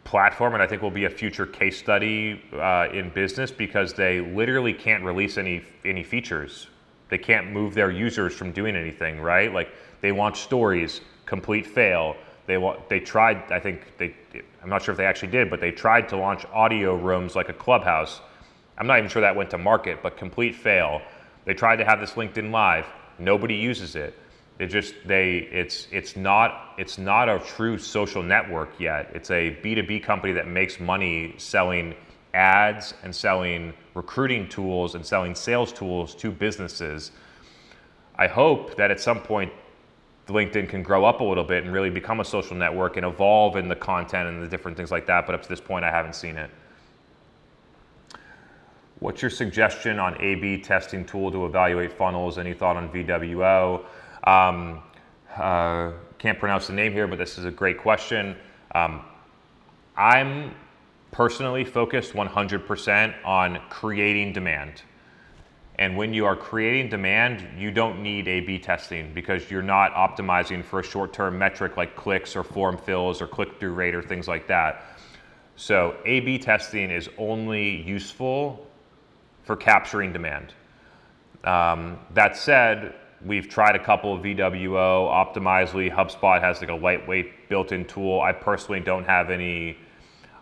platform, 0.03 0.53
and 0.53 0.63
I 0.63 0.67
think 0.67 0.81
will 0.81 0.91
be 0.91 1.05
a 1.05 1.09
future 1.09 1.45
case 1.45 1.77
study 1.77 2.41
uh, 2.53 2.87
in 2.93 3.09
business 3.09 3.51
because 3.51 3.93
they 3.93 4.21
literally 4.21 4.73
can't 4.73 5.03
release 5.03 5.37
any 5.37 5.63
any 5.85 6.03
features. 6.03 6.67
They 7.13 7.19
can't 7.19 7.51
move 7.51 7.75
their 7.75 7.91
users 7.91 8.33
from 8.33 8.51
doing 8.51 8.75
anything, 8.75 9.21
right? 9.21 9.53
Like 9.53 9.69
they 10.01 10.11
launch 10.11 10.39
stories, 10.39 11.01
complete 11.27 11.67
fail. 11.67 12.15
They 12.47 12.57
want 12.57 12.89
they 12.89 12.99
tried. 12.99 13.51
I 13.51 13.59
think 13.59 13.99
they. 13.99 14.15
I'm 14.63 14.69
not 14.69 14.81
sure 14.81 14.93
if 14.93 14.97
they 14.97 15.05
actually 15.05 15.27
did, 15.27 15.51
but 15.51 15.61
they 15.61 15.69
tried 15.69 16.09
to 16.09 16.17
launch 16.17 16.43
audio 16.51 16.95
rooms 16.95 17.35
like 17.35 17.49
a 17.49 17.53
clubhouse. 17.53 18.19
I'm 18.79 18.87
not 18.87 18.97
even 18.97 19.11
sure 19.11 19.21
that 19.21 19.35
went 19.35 19.51
to 19.51 19.59
market, 19.59 19.99
but 20.01 20.17
complete 20.17 20.55
fail. 20.55 21.03
They 21.45 21.53
tried 21.53 21.75
to 21.75 21.85
have 21.85 21.99
this 21.99 22.13
LinkedIn 22.13 22.49
Live. 22.49 22.87
Nobody 23.19 23.53
uses 23.53 23.95
it. 23.95 24.17
It 24.57 24.69
just 24.69 24.95
they 25.05 25.47
it's 25.51 25.87
it's 25.91 26.15
not 26.15 26.73
it's 26.79 26.97
not 26.97 27.29
a 27.29 27.37
true 27.37 27.77
social 27.77 28.23
network 28.23 28.79
yet. 28.79 29.11
It's 29.13 29.29
a 29.29 29.55
B2B 29.63 30.01
company 30.01 30.33
that 30.33 30.47
makes 30.47 30.79
money 30.79 31.35
selling 31.37 31.93
ads 32.33 32.93
and 33.03 33.15
selling 33.15 33.73
recruiting 33.93 34.49
tools 34.49 34.95
and 34.95 35.05
selling 35.05 35.35
sales 35.35 35.71
tools 35.71 36.15
to 36.15 36.31
businesses. 36.31 37.11
I 38.15 38.27
hope 38.27 38.75
that 38.75 38.91
at 38.91 38.99
some 38.99 39.21
point 39.21 39.51
LinkedIn 40.27 40.69
can 40.69 40.83
grow 40.83 41.05
up 41.05 41.19
a 41.19 41.23
little 41.23 41.43
bit 41.43 41.63
and 41.63 41.73
really 41.73 41.89
become 41.89 42.19
a 42.19 42.25
social 42.25 42.55
network 42.55 42.97
and 42.97 43.05
evolve 43.05 43.57
in 43.57 43.67
the 43.67 43.75
content 43.75 44.29
and 44.29 44.41
the 44.41 44.47
different 44.47 44.77
things 44.77 44.91
like 44.91 45.05
that, 45.07 45.25
but 45.25 45.35
up 45.35 45.41
to 45.43 45.49
this 45.49 45.59
point 45.59 45.83
I 45.83 45.91
haven't 45.91 46.15
seen 46.15 46.37
it. 46.37 46.49
What's 48.99 49.21
your 49.21 49.31
suggestion 49.31 49.99
on 49.99 50.19
A/B 50.21 50.61
testing 50.61 51.03
tool 51.03 51.29
to 51.31 51.45
evaluate 51.45 51.91
funnels? 51.91 52.37
Any 52.37 52.53
thought 52.53 52.77
on 52.77 52.89
VWO? 52.89 53.83
Um, 54.23 54.81
uh, 55.35 55.91
can't 56.19 56.39
pronounce 56.39 56.67
the 56.67 56.73
name 56.73 56.93
here, 56.93 57.05
but 57.05 57.17
this 57.17 57.37
is 57.37 57.43
a 57.43 57.51
great 57.51 57.77
question. 57.77 58.37
Um, 58.73 59.01
I'm 59.97 60.55
personally 61.13 61.63
focused 61.63 62.11
100% 62.13 63.13
on 63.23 63.61
creating 63.69 64.33
demand. 64.33 64.81
And 65.79 65.95
when 65.95 66.13
you 66.13 66.25
are 66.25 66.35
creating 66.35 66.89
demand, 66.89 67.47
you 67.57 67.71
don't 67.71 68.03
need 68.03 68.27
A 68.27 68.41
B 68.41 68.59
testing 68.59 69.13
because 69.13 69.49
you're 69.49 69.61
not 69.61 69.93
optimizing 69.93 70.63
for 70.63 70.81
a 70.81 70.83
short 70.83 71.13
term 71.13 71.37
metric 71.37 71.77
like 71.77 71.95
clicks 71.95 72.35
or 72.35 72.43
form 72.43 72.77
fills 72.77 73.21
or 73.21 73.27
click 73.27 73.59
through 73.59 73.73
rate 73.73 73.95
or 73.95 74.01
things 74.01 74.27
like 74.27 74.47
that. 74.47 74.83
So, 75.55 75.95
A 76.05 76.19
B 76.19 76.37
testing 76.37 76.91
is 76.91 77.09
only 77.17 77.81
useful 77.81 78.67
for 79.43 79.55
capturing 79.55 80.13
demand. 80.13 80.53
Um, 81.43 81.99
that 82.13 82.35
said, 82.37 82.95
We've 83.25 83.47
tried 83.47 83.77
a 83.77 83.83
couple 83.83 84.13
of 84.13 84.21
VWO, 84.21 85.09
Optimizely, 85.09 85.89
HubSpot 85.89 86.41
has 86.41 86.59
like 86.59 86.69
a 86.69 86.75
lightweight 86.75 87.47
built-in 87.47 87.85
tool. 87.85 88.19
I 88.19 88.33
personally 88.33 88.81
don't 88.81 89.05
have 89.05 89.29
any 89.29 89.77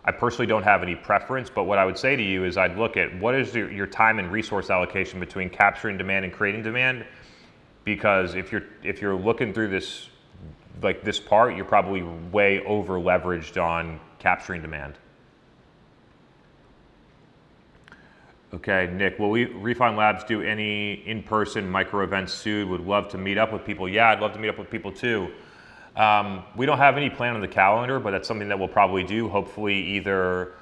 I 0.04 0.10
personally 0.10 0.46
don't 0.46 0.64
have 0.64 0.82
any 0.82 0.96
preference, 0.96 1.48
but 1.48 1.64
what 1.64 1.78
I 1.78 1.84
would 1.84 1.96
say 1.96 2.16
to 2.16 2.22
you 2.22 2.44
is 2.44 2.56
I'd 2.56 2.76
look 2.76 2.96
at 2.96 3.16
what 3.20 3.34
is 3.36 3.54
your, 3.54 3.70
your 3.70 3.86
time 3.86 4.18
and 4.18 4.32
resource 4.32 4.68
allocation 4.68 5.20
between 5.20 5.48
capturing 5.48 5.96
demand 5.96 6.24
and 6.24 6.34
creating 6.34 6.62
demand 6.62 7.04
because 7.84 8.34
if 8.34 8.52
you're 8.52 8.64
if 8.82 9.00
you're 9.00 9.14
looking 9.14 9.52
through 9.52 9.68
this 9.68 10.08
like 10.82 11.04
this 11.04 11.20
part, 11.20 11.54
you're 11.54 11.64
probably 11.64 12.02
way 12.02 12.60
over 12.64 12.94
leveraged 12.94 13.62
on 13.62 14.00
capturing 14.18 14.62
demand. 14.62 14.94
Okay, 18.54 18.90
Nick, 18.92 19.18
will 19.18 19.30
we 19.30 19.46
Refine 19.46 19.96
Labs 19.96 20.24
do 20.24 20.42
any 20.42 20.94
in-person 21.06 21.70
micro 21.70 22.04
events 22.04 22.34
soon? 22.34 22.68
Would 22.68 22.82
love 22.82 23.08
to 23.10 23.18
meet 23.18 23.38
up 23.38 23.52
with 23.52 23.64
people. 23.64 23.88
Yeah, 23.88 24.10
I'd 24.10 24.20
love 24.20 24.34
to 24.34 24.38
meet 24.38 24.48
up 24.48 24.58
with 24.58 24.68
people 24.68 24.92
too. 24.92 25.30
Um, 25.96 26.44
we 26.56 26.66
don't 26.66 26.78
have 26.78 26.96
any 26.96 27.10
plan 27.10 27.34
on 27.34 27.40
the 27.40 27.48
calendar, 27.48 28.00
but 28.00 28.12
that's 28.12 28.26
something 28.26 28.48
that 28.48 28.58
we'll 28.58 28.68
probably 28.68 29.04
do. 29.04 29.28
Hopefully, 29.28 29.74
either 29.74 30.54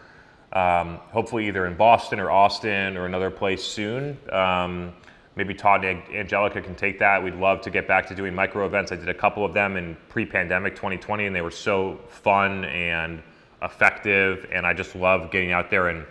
um, 0.52 0.96
hopefully 1.12 1.46
either 1.46 1.66
in 1.66 1.76
Boston 1.76 2.18
or 2.18 2.30
Austin 2.30 2.96
or 2.96 3.06
another 3.06 3.30
place 3.30 3.62
soon. 3.62 4.18
Um, 4.32 4.92
maybe 5.36 5.54
Todd 5.54 5.84
and 5.84 6.02
Angelica 6.12 6.60
can 6.60 6.74
take 6.74 6.98
that. 6.98 7.22
We'd 7.22 7.36
love 7.36 7.60
to 7.62 7.70
get 7.70 7.86
back 7.86 8.08
to 8.08 8.14
doing 8.14 8.34
micro 8.34 8.66
events. 8.66 8.90
I 8.90 8.96
did 8.96 9.08
a 9.08 9.14
couple 9.14 9.44
of 9.44 9.54
them 9.54 9.76
in 9.76 9.96
pre-pandemic 10.08 10.74
2020, 10.74 11.26
and 11.26 11.36
they 11.36 11.40
were 11.40 11.50
so 11.50 12.00
fun 12.08 12.64
and 12.64 13.22
effective. 13.62 14.46
And 14.50 14.66
I 14.66 14.74
just 14.74 14.96
love 14.96 15.30
getting 15.30 15.52
out 15.52 15.70
there 15.70 15.88
and 15.88 16.04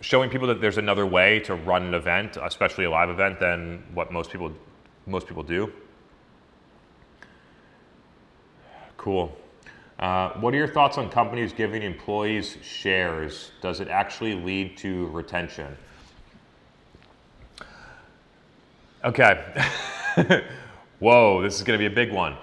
showing 0.00 0.30
people 0.30 0.46
that 0.48 0.60
there's 0.60 0.78
another 0.78 1.06
way 1.06 1.40
to 1.40 1.56
run 1.56 1.82
an 1.82 1.94
event, 1.94 2.36
especially 2.40 2.84
a 2.84 2.90
live 2.90 3.10
event, 3.10 3.40
than 3.40 3.82
what 3.94 4.12
most 4.12 4.30
people 4.30 4.52
most 5.06 5.26
people 5.26 5.42
do. 5.42 5.72
Cool. 9.04 9.36
Uh, 9.98 10.30
what 10.40 10.54
are 10.54 10.56
your 10.56 10.66
thoughts 10.66 10.96
on 10.96 11.10
companies 11.10 11.52
giving 11.52 11.82
employees 11.82 12.56
shares? 12.62 13.50
Does 13.60 13.80
it 13.80 13.88
actually 13.88 14.34
lead 14.34 14.78
to 14.78 15.08
retention? 15.08 15.76
Okay. 19.04 19.62
Whoa, 21.00 21.42
this 21.42 21.56
is 21.56 21.62
going 21.64 21.78
to 21.78 21.82
be 21.82 21.92
a 21.92 21.94
big 21.94 22.14
one. 22.14 22.38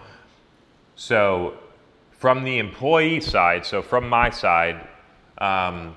So, 0.96 1.58
from 2.12 2.44
the 2.44 2.60
employee 2.60 3.22
side, 3.22 3.66
so 3.66 3.82
from 3.82 4.08
my 4.08 4.30
side, 4.30 4.88
um, 5.40 5.96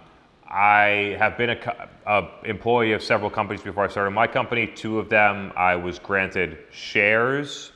I 0.48 1.14
have 1.18 1.37
been 1.37 1.50
a, 1.50 1.88
a, 2.07 2.31
employee 2.46 2.94
of 2.94 3.03
several 3.03 3.29
companies 3.29 3.61
before 3.61 3.85
I 3.85 3.88
started 3.88 4.12
my 4.12 4.27
company. 4.27 4.66
Two 4.66 4.98
of 4.98 5.11
them 5.11 5.53
I 5.57 5.77
was 5.77 5.98
granted 5.98 6.57
shares. 6.70 7.72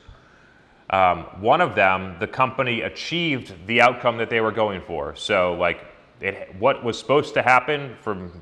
Um, 0.89 1.25
one 1.39 1.61
of 1.61 1.75
them, 1.75 2.15
the 2.19 2.27
company 2.27 2.81
achieved 2.81 3.53
the 3.67 3.81
outcome 3.81 4.17
that 4.17 4.29
they 4.29 4.41
were 4.41 4.51
going 4.51 4.81
for. 4.81 5.15
So, 5.15 5.53
like, 5.53 5.85
it, 6.19 6.53
what 6.57 6.83
was 6.83 6.97
supposed 6.97 7.33
to 7.35 7.41
happen 7.41 7.95
from 8.01 8.41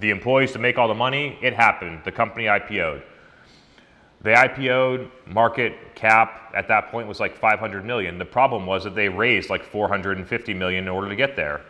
the 0.00 0.10
employees 0.10 0.52
to 0.52 0.58
make 0.58 0.78
all 0.78 0.88
the 0.88 0.94
money, 0.94 1.38
it 1.42 1.54
happened. 1.54 2.00
The 2.04 2.12
company 2.12 2.44
IPO'd. 2.44 3.02
They 4.22 4.32
IPO'd, 4.32 5.10
market 5.26 5.94
cap 5.94 6.52
at 6.56 6.66
that 6.68 6.90
point 6.90 7.06
was 7.06 7.20
like 7.20 7.36
500 7.36 7.84
million. 7.84 8.18
The 8.18 8.24
problem 8.24 8.64
was 8.64 8.84
that 8.84 8.94
they 8.94 9.08
raised 9.08 9.50
like 9.50 9.62
450 9.62 10.54
million 10.54 10.84
in 10.84 10.88
order 10.88 11.10
to 11.10 11.16
get 11.16 11.36
there. 11.36 11.60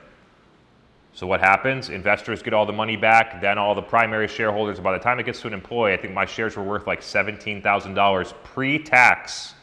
So 1.12 1.26
what 1.26 1.40
happens? 1.40 1.90
Investors 1.90 2.42
get 2.42 2.54
all 2.54 2.66
the 2.66 2.72
money 2.72 2.96
back, 2.96 3.40
then 3.40 3.58
all 3.58 3.74
the 3.74 3.82
primary 3.82 4.26
shareholders, 4.26 4.80
by 4.80 4.92
the 4.92 5.02
time 5.02 5.20
it 5.20 5.26
gets 5.26 5.40
to 5.42 5.46
an 5.48 5.54
employee, 5.54 5.92
I 5.92 5.96
think 5.96 6.12
my 6.12 6.26
shares 6.26 6.56
were 6.56 6.64
worth 6.64 6.86
like 6.86 7.00
$17,000 7.02 8.34
pre-tax. 8.42 9.54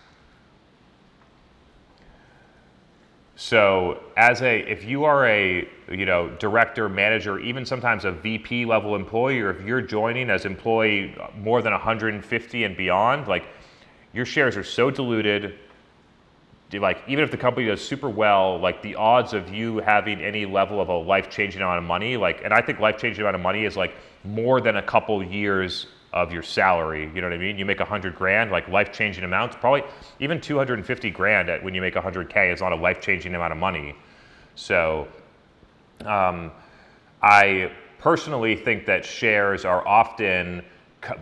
So 3.43 4.03
as 4.17 4.43
a, 4.43 4.59
if 4.71 4.85
you 4.85 5.03
are 5.03 5.25
a, 5.25 5.67
you 5.89 6.05
know, 6.05 6.29
director, 6.37 6.87
manager, 6.87 7.39
even 7.39 7.65
sometimes 7.65 8.05
a 8.05 8.11
VP 8.11 8.65
level 8.65 8.95
employee, 8.95 9.41
or 9.41 9.49
if 9.49 9.65
you're 9.65 9.81
joining 9.81 10.29
as 10.29 10.45
employee 10.45 11.15
more 11.35 11.63
than 11.63 11.73
150 11.73 12.63
and 12.63 12.77
beyond, 12.77 13.27
like 13.27 13.45
your 14.13 14.27
shares 14.27 14.55
are 14.57 14.63
so 14.63 14.91
diluted. 14.91 15.55
Like 16.71 17.01
even 17.07 17.23
if 17.23 17.31
the 17.31 17.37
company 17.37 17.65
does 17.65 17.83
super 17.83 18.11
well, 18.11 18.59
like 18.59 18.83
the 18.83 18.93
odds 18.93 19.33
of 19.33 19.51
you 19.51 19.79
having 19.79 20.21
any 20.21 20.45
level 20.45 20.79
of 20.79 20.89
a 20.89 20.95
life 20.95 21.27
changing 21.31 21.63
amount 21.63 21.79
of 21.79 21.83
money, 21.83 22.17
like, 22.17 22.43
and 22.43 22.53
I 22.53 22.61
think 22.61 22.79
life 22.79 22.99
changing 22.99 23.21
amount 23.21 23.37
of 23.37 23.41
money 23.41 23.65
is 23.65 23.75
like 23.75 23.95
more 24.23 24.61
than 24.61 24.77
a 24.77 24.83
couple 24.83 25.23
years 25.23 25.87
of 26.13 26.33
your 26.33 26.43
salary. 26.43 27.09
You 27.13 27.21
know 27.21 27.27
what 27.27 27.33
I 27.33 27.37
mean? 27.37 27.57
You 27.57 27.65
make 27.65 27.79
a 27.79 27.85
hundred 27.85 28.15
grand, 28.15 28.51
like 28.51 28.67
life 28.67 28.91
changing 28.91 29.23
amounts. 29.23 29.55
Probably 29.55 29.83
even 30.19 30.41
250 30.41 31.09
grand 31.11 31.49
at 31.49 31.63
when 31.63 31.73
you 31.73 31.81
make 31.81 31.95
a 31.95 32.01
hundred 32.01 32.29
k 32.29 32.51
is 32.51 32.61
not 32.61 32.71
a 32.71 32.75
life 32.75 32.99
changing 32.99 33.33
amount 33.33 33.53
of 33.53 33.59
money. 33.59 33.95
So, 34.55 35.07
um, 36.05 36.51
I 37.21 37.71
personally 37.99 38.55
think 38.55 38.85
that 38.87 39.05
shares 39.05 39.63
are 39.63 39.87
often 39.87 40.63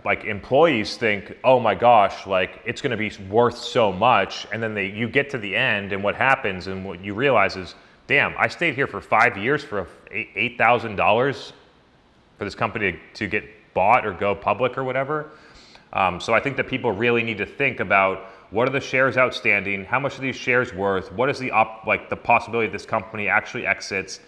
like 0.04 0.25
employees 0.25 0.97
think, 0.97 1.38
oh 1.43 1.60
my 1.60 1.75
gosh, 1.75 2.25
like 2.28 2.62
it's 2.65 2.82
going 2.82 2.91
to 2.91 2.97
be 2.97 3.12
worth 3.30 3.58
so 3.58 3.91
much, 3.91 4.47
and 4.52 4.62
then 4.62 4.73
they 4.73 4.88
you 4.88 5.08
get 5.08 5.30
to 5.30 5.38
the 5.38 5.56
end, 5.56 5.93
and 5.93 6.04
what 6.04 6.15
happens, 6.15 6.67
and 6.67 6.84
what 6.84 7.04
you 7.04 7.13
realize 7.13 7.56
is, 7.56 7.75
damn, 8.08 8.34
I 8.38 8.47
stayed 8.47 8.75
here 8.75 8.88
for 8.88 9.02
five 9.02 9.38
years 9.38 9.63
for 9.63 9.88
eight 10.12 10.58
thousand 10.58 10.95
dollars 10.95 11.54
for 12.38 12.45
this 12.45 12.56
company 12.56 12.99
to 13.13 13.28
get 13.28 13.43
bought 13.73 14.05
or 14.05 14.13
go 14.13 14.36
public 14.36 14.77
or 14.77 14.84
whatever. 14.84 15.32
Um, 15.93 16.19
so 16.19 16.34
I 16.34 16.39
think 16.39 16.58
that 16.58 16.67
people 16.67 16.91
really 16.91 17.23
need 17.23 17.38
to 17.39 17.45
think 17.45 17.79
about 17.79 18.29
what 18.51 18.67
are 18.67 18.71
the 18.71 18.79
shares 18.79 19.17
outstanding, 19.17 19.86
how 19.86 19.99
much 19.99 20.17
are 20.17 20.21
these 20.21 20.36
shares 20.36 20.73
worth, 20.73 21.12
what 21.12 21.29
is 21.29 21.39
the 21.39 21.51
op- 21.51 21.86
like 21.86 22.10
the 22.10 22.15
possibility 22.15 22.71
this 22.71 22.86
company 22.86 23.27
actually 23.27 23.65
exits, 23.65 24.19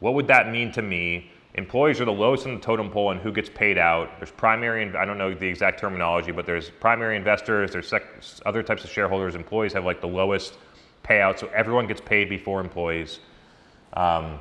what 0.00 0.14
would 0.14 0.26
that 0.28 0.50
mean 0.50 0.72
to 0.72 0.82
me? 0.82 1.30
Employees 1.54 2.00
are 2.00 2.04
the 2.04 2.12
lowest 2.12 2.46
in 2.46 2.54
the 2.54 2.60
totem 2.60 2.90
pole 2.90 3.10
and 3.10 3.20
who 3.20 3.32
gets 3.32 3.48
paid 3.48 3.76
out. 3.76 4.10
There's 4.18 4.30
primary, 4.30 4.96
I 4.96 5.04
don't 5.04 5.18
know 5.18 5.34
the 5.34 5.46
exact 5.46 5.80
terminology, 5.80 6.30
but 6.32 6.46
there's 6.46 6.70
primary 6.70 7.16
investors, 7.16 7.72
there's 7.72 7.88
sec- 7.88 8.22
other 8.46 8.62
types 8.62 8.84
of 8.84 8.90
shareholders. 8.90 9.34
Employees 9.34 9.72
have 9.72 9.84
like 9.84 10.00
the 10.00 10.08
lowest 10.08 10.58
payout, 11.04 11.38
so 11.38 11.48
everyone 11.48 11.86
gets 11.86 12.00
paid 12.00 12.28
before 12.28 12.60
employees. 12.60 13.20
Um, 13.94 14.38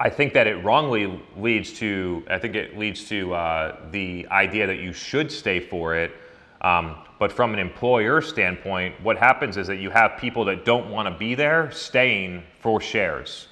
I 0.00 0.10
think 0.10 0.32
that 0.34 0.46
it 0.46 0.62
wrongly 0.64 1.20
leads 1.36 1.72
to, 1.74 2.22
I 2.30 2.38
think 2.38 2.54
it 2.54 2.78
leads 2.78 3.08
to 3.08 3.34
uh, 3.34 3.76
the 3.90 4.28
idea 4.30 4.66
that 4.66 4.78
you 4.78 4.92
should 4.92 5.30
stay 5.32 5.58
for 5.58 5.96
it. 5.96 6.12
Um, 6.60 6.96
but 7.18 7.32
from 7.32 7.52
an 7.52 7.58
employer 7.58 8.20
standpoint, 8.20 9.00
what 9.02 9.16
happens 9.16 9.56
is 9.56 9.66
that 9.66 9.76
you 9.76 9.90
have 9.90 10.16
people 10.16 10.44
that 10.44 10.64
don't 10.64 10.90
want 10.90 11.12
to 11.12 11.18
be 11.18 11.34
there 11.34 11.72
staying 11.72 12.44
for 12.60 12.80
shares. 12.80 13.48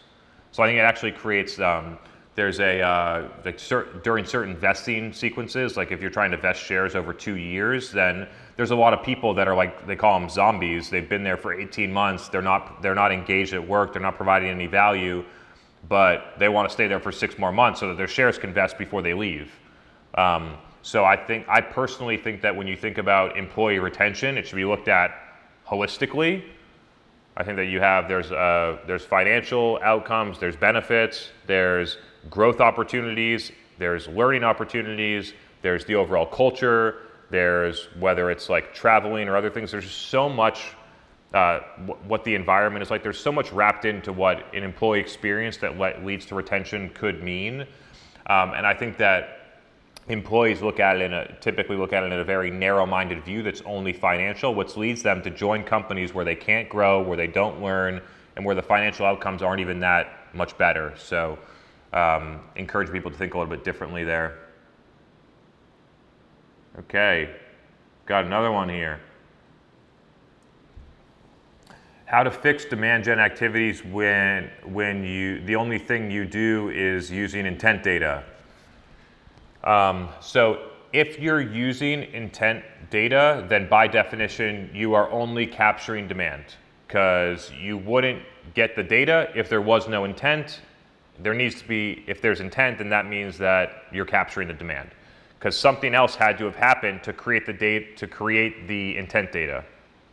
So 0.53 0.63
I 0.63 0.69
think 0.69 0.79
it 0.79 0.83
actually 0.83 1.13
creates, 1.13 1.59
um, 1.59 1.99
there's 2.37 2.61
a, 2.61 2.81
uh, 2.81 3.29
like 3.45 3.59
cert- 3.59 4.05
during 4.05 4.25
certain 4.25 4.57
vesting 4.57 5.13
sequences, 5.13 5.77
like 5.77 5.91
if 5.91 6.01
you're 6.01 6.11
trying 6.11 6.31
to 6.31 6.37
vest 6.37 6.63
shares 6.63 6.95
over 6.95 7.13
two 7.13 7.37
years, 7.37 7.91
then 7.91 8.29
there's 8.55 8.71
a 8.71 8.77
lot 8.77 8.93
of 8.93 9.05
people 9.05 9.35
that 9.35 9.49
are 9.49 9.57
like, 9.57 9.85
they 9.85 9.97
call 9.97 10.19
them 10.19 10.29
zombies. 10.29 10.91
They've 10.91 11.09
been 11.09 11.25
there 11.25 11.37
for 11.37 11.53
18 11.53 11.93
months. 11.93 12.29
They're 12.29 12.41
not, 12.41 12.83
they're 12.83 12.95
not 12.95 13.11
engaged 13.11 13.53
at 13.53 13.67
work. 13.67 13.93
They're 13.93 14.03
not 14.03 14.17
providing 14.17 14.49
any 14.49 14.69
value 14.69 15.25
but 15.89 16.35
they 16.39 16.49
want 16.49 16.69
to 16.69 16.73
stay 16.73 16.87
there 16.87 17.01
for 17.01 17.13
six 17.13 17.39
more 17.39 17.53
months 17.53 17.81
so 17.81 17.89
that 17.89 17.97
their 17.97 18.09
shares 18.09 18.39
can 18.39 18.53
vest 18.53 18.79
before 18.79 19.03
they 19.03 19.15
leave. 19.15 19.53
Um, 20.17 20.57
so 20.83 21.05
I 21.05 21.17
think 21.17 21.47
I 21.49 21.61
personally 21.61 22.17
think 22.17 22.41
that 22.43 22.55
when 22.55 22.67
you 22.67 22.77
think 22.77 22.99
about 22.99 23.37
employee 23.37 23.79
retention, 23.79 24.39
it 24.39 24.47
should 24.47 24.57
be 24.57 24.65
looked 24.65 24.89
at 24.89 25.11
holistically. 25.67 26.45
I 27.37 27.45
think 27.45 27.57
that 27.57 27.67
you 27.67 27.81
have 27.81 28.09
there's 28.09 28.33
uh, 28.33 28.79
there's 28.87 29.05
financial 29.05 29.79
outcomes, 29.83 30.39
there's 30.39 30.57
benefits, 30.57 31.31
there's 31.47 31.99
growth 32.31 32.61
opportunities, 32.61 33.53
there's 33.79 34.09
learning 34.09 34.45
opportunities, 34.45 35.35
there's 35.61 35.85
the 35.85 35.97
overall 35.97 36.25
culture, 36.25 37.03
there's 37.31 37.89
whether 37.99 38.31
it's 38.31 38.49
like 38.49 38.73
traveling 38.73 39.29
or 39.29 39.37
other 39.37 39.51
things. 39.51 39.73
There's 39.73 39.85
just 39.85 40.07
so 40.09 40.29
much 40.29 40.77
uh, 41.37 41.61
what 42.07 42.25
the 42.25 42.35
environment 42.35 42.83
is 42.83 42.91
like. 42.91 43.03
There's 43.03 43.21
so 43.21 43.31
much 43.31 43.53
wrapped 43.53 43.85
into 43.85 44.11
what 44.11 44.55
an 44.55 44.63
employee 44.63 45.01
experience 45.01 45.59
that 45.59 45.79
le- 45.79 45.99
leads 46.03 46.25
to 46.27 46.35
retention 46.35 46.89
could 46.95 47.23
mean. 47.23 47.61
Um, 48.29 48.55
and 48.55 48.67
I 48.67 48.73
think 48.73 48.97
that 48.97 49.61
employees 50.09 50.63
look 50.63 50.81
at 50.81 50.97
it 50.97 51.03
in 51.03 51.13
a, 51.13 51.37
typically 51.41 51.77
look 51.77 51.93
at 51.93 52.03
it 52.05 52.11
in 52.11 52.19
a 52.19 52.25
very 52.25 52.51
narrow-minded 52.51 53.23
view 53.23 53.43
that's 53.43 53.61
only 53.67 53.93
financial, 53.93 54.55
which 54.55 54.79
leads 54.79 55.03
them 55.03 55.21
to 55.25 55.29
join 55.29 55.63
companies 55.63 56.15
where 56.15 56.25
they 56.25 56.35
can't 56.35 56.71
grow, 56.71 57.03
where 57.03 57.19
they 57.19 57.27
don't 57.27 57.61
learn, 57.61 58.01
and 58.37 58.45
where 58.45 58.55
the 58.55 58.63
financial 58.63 59.05
outcomes 59.05 59.43
aren't 59.43 59.61
even 59.61 59.79
that 59.81 60.09
much 60.33 60.57
better. 60.57 60.95
So 60.97 61.39
um, 61.93 62.41
encourage 62.55 62.91
people 62.91 63.11
to 63.11 63.17
think 63.19 63.35
a 63.35 63.39
little 63.39 63.55
bit 63.55 63.63
differently 63.63 64.05
there. 64.05 64.39
Okay, 66.79 67.29
got 68.07 68.25
another 68.25 68.51
one 68.51 68.71
here 68.71 69.01
how 72.07 72.23
to 72.23 72.31
fix 72.31 72.65
demand 72.65 73.05
gen 73.05 73.19
activities 73.19 73.85
when 73.85 74.51
when 74.65 75.05
you 75.05 75.41
the 75.45 75.57
only 75.57 75.79
thing 75.79 76.11
you 76.11 76.25
do 76.25 76.71
is 76.71 77.11
using 77.11 77.47
intent 77.47 77.83
data. 77.83 78.25
Um, 79.65 80.09
so 80.21 80.71
if 80.93 81.19
you're 81.19 81.41
using 81.41 82.05
intent 82.15 82.65
data, 82.91 83.45
then 83.49 83.69
by 83.69 83.89
definition 83.89 84.71
you 84.73 84.95
are 84.95 85.11
only 85.11 85.47
capturing 85.47 86.07
demand 86.07 86.45
because 86.87 87.51
you 87.61 87.77
wouldn't 87.77 88.23
get 88.55 88.77
the 88.77 88.85
data 88.85 89.31
if 89.35 89.49
there 89.49 89.61
was 89.61 89.89
no 89.89 90.05
intent. 90.05 90.61
There 91.19 91.35
needs 91.35 91.61
to 91.61 91.67
be 91.67 92.05
if 92.07 92.23
there's 92.23 92.41
intent, 92.41 92.79
then 92.79 92.89
that 92.91 93.07
means 93.07 93.37
that 93.39 93.85
you're 93.93 94.07
capturing 94.07 94.47
the 94.47 94.55
demand 94.55 94.91
because 95.39 95.57
something 95.57 95.93
else 95.93 96.15
had 96.15 96.39
to 96.39 96.45
have 96.45 96.57
happened 96.57 97.03
to 97.03 97.13
create 97.13 97.47
the 97.47 97.53
date 97.53 97.97
to 97.97 98.07
create 98.07 98.69
the 98.69 98.97
intent 98.97 99.33
data 99.33 99.65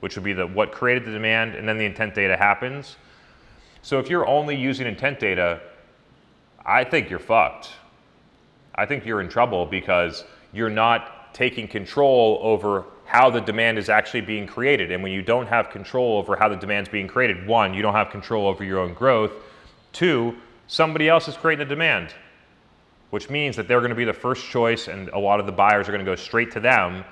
which 0.04 0.18
would 0.18 0.26
be 0.26 0.34
the 0.34 0.46
what 0.46 0.74
created 0.74 1.06
the 1.06 1.12
demand, 1.12 1.56
and 1.56 1.66
then 1.66 1.78
the 1.78 1.86
intent 1.86 2.14
data 2.14 2.36
happens. 2.36 2.98
So 3.84 4.00
if 4.00 4.10
you're 4.10 4.28
only 4.28 4.54
using 4.54 4.86
intent 4.86 5.18
data, 5.18 5.62
I 6.66 6.84
think 6.84 7.10
you're 7.10 7.20
fucked. 7.20 7.70
I 8.76 8.86
think 8.86 9.06
you're 9.06 9.22
in 9.22 9.30
trouble 9.30 9.66
because 9.66 10.26
you're 10.52 10.70
not 10.70 11.34
taking 11.34 11.70
control 11.70 12.38
over 12.42 12.84
how 13.06 13.30
the 13.30 13.40
demand 13.40 13.78
is 13.78 13.88
actually 13.88 14.20
being 14.20 14.46
created. 14.46 14.92
And 14.92 15.02
when 15.02 15.14
you 15.14 15.22
don't 15.22 15.48
have 15.48 15.70
control 15.70 16.18
over 16.18 16.36
how 16.36 16.50
the 16.50 16.58
demand's 16.58 16.90
being 16.90 17.08
created, 17.08 17.48
one, 17.48 17.74
you 17.74 17.82
don't 17.82 17.94
have 17.94 18.10
control 18.10 18.46
over 18.46 18.66
your 18.66 18.80
own 18.80 18.94
growth. 18.94 19.32
Two, 19.94 20.36
somebody 20.68 21.08
else 21.08 21.30
is 21.30 21.38
creating 21.38 21.66
the 21.66 21.70
demand, 21.74 22.14
which 23.12 23.30
means 23.30 23.56
that 23.56 23.70
they're 23.70 23.80
going 23.80 23.90
to 23.90 23.96
be 23.96 24.04
the 24.04 24.12
first 24.12 24.50
choice 24.50 24.90
and 24.90 25.08
a 25.10 25.20
lot 25.20 25.40
of 25.40 25.46
the 25.46 25.54
buyers 25.54 25.88
are 25.88 25.94
going 25.94 26.04
to 26.04 26.12
go 26.12 26.18
straight 26.18 26.52
to 26.52 26.60
them 26.60 27.06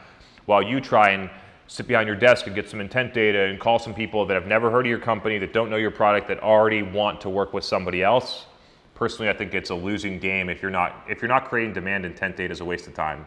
while 0.45 0.61
you 0.61 0.81
try 0.81 1.11
and 1.11 1.29
sit 1.71 1.87
behind 1.87 2.05
your 2.05 2.17
desk 2.17 2.47
and 2.47 2.55
get 2.55 2.69
some 2.69 2.81
intent 2.81 3.13
data 3.13 3.43
and 3.45 3.57
call 3.57 3.79
some 3.79 3.93
people 3.93 4.25
that 4.25 4.33
have 4.33 4.45
never 4.45 4.69
heard 4.69 4.85
of 4.85 4.89
your 4.89 4.99
company, 4.99 5.37
that 5.37 5.53
don't 5.53 5.69
know 5.69 5.77
your 5.77 5.91
product, 5.91 6.27
that 6.27 6.37
already 6.43 6.81
want 6.81 7.21
to 7.21 7.29
work 7.29 7.53
with 7.53 7.63
somebody 7.63 8.03
else. 8.03 8.45
Personally, 8.93 9.29
I 9.29 9.33
think 9.33 9.53
it's 9.53 9.69
a 9.69 9.75
losing 9.75 10.19
game 10.19 10.49
if 10.49 10.61
you're 10.61 10.69
not 10.69 11.05
if 11.09 11.21
you're 11.21 11.29
not 11.29 11.47
creating 11.47 11.73
demand 11.73 12.05
intent 12.05 12.35
data 12.35 12.51
is 12.51 12.59
a 12.59 12.65
waste 12.65 12.87
of 12.87 12.93
time. 12.93 13.25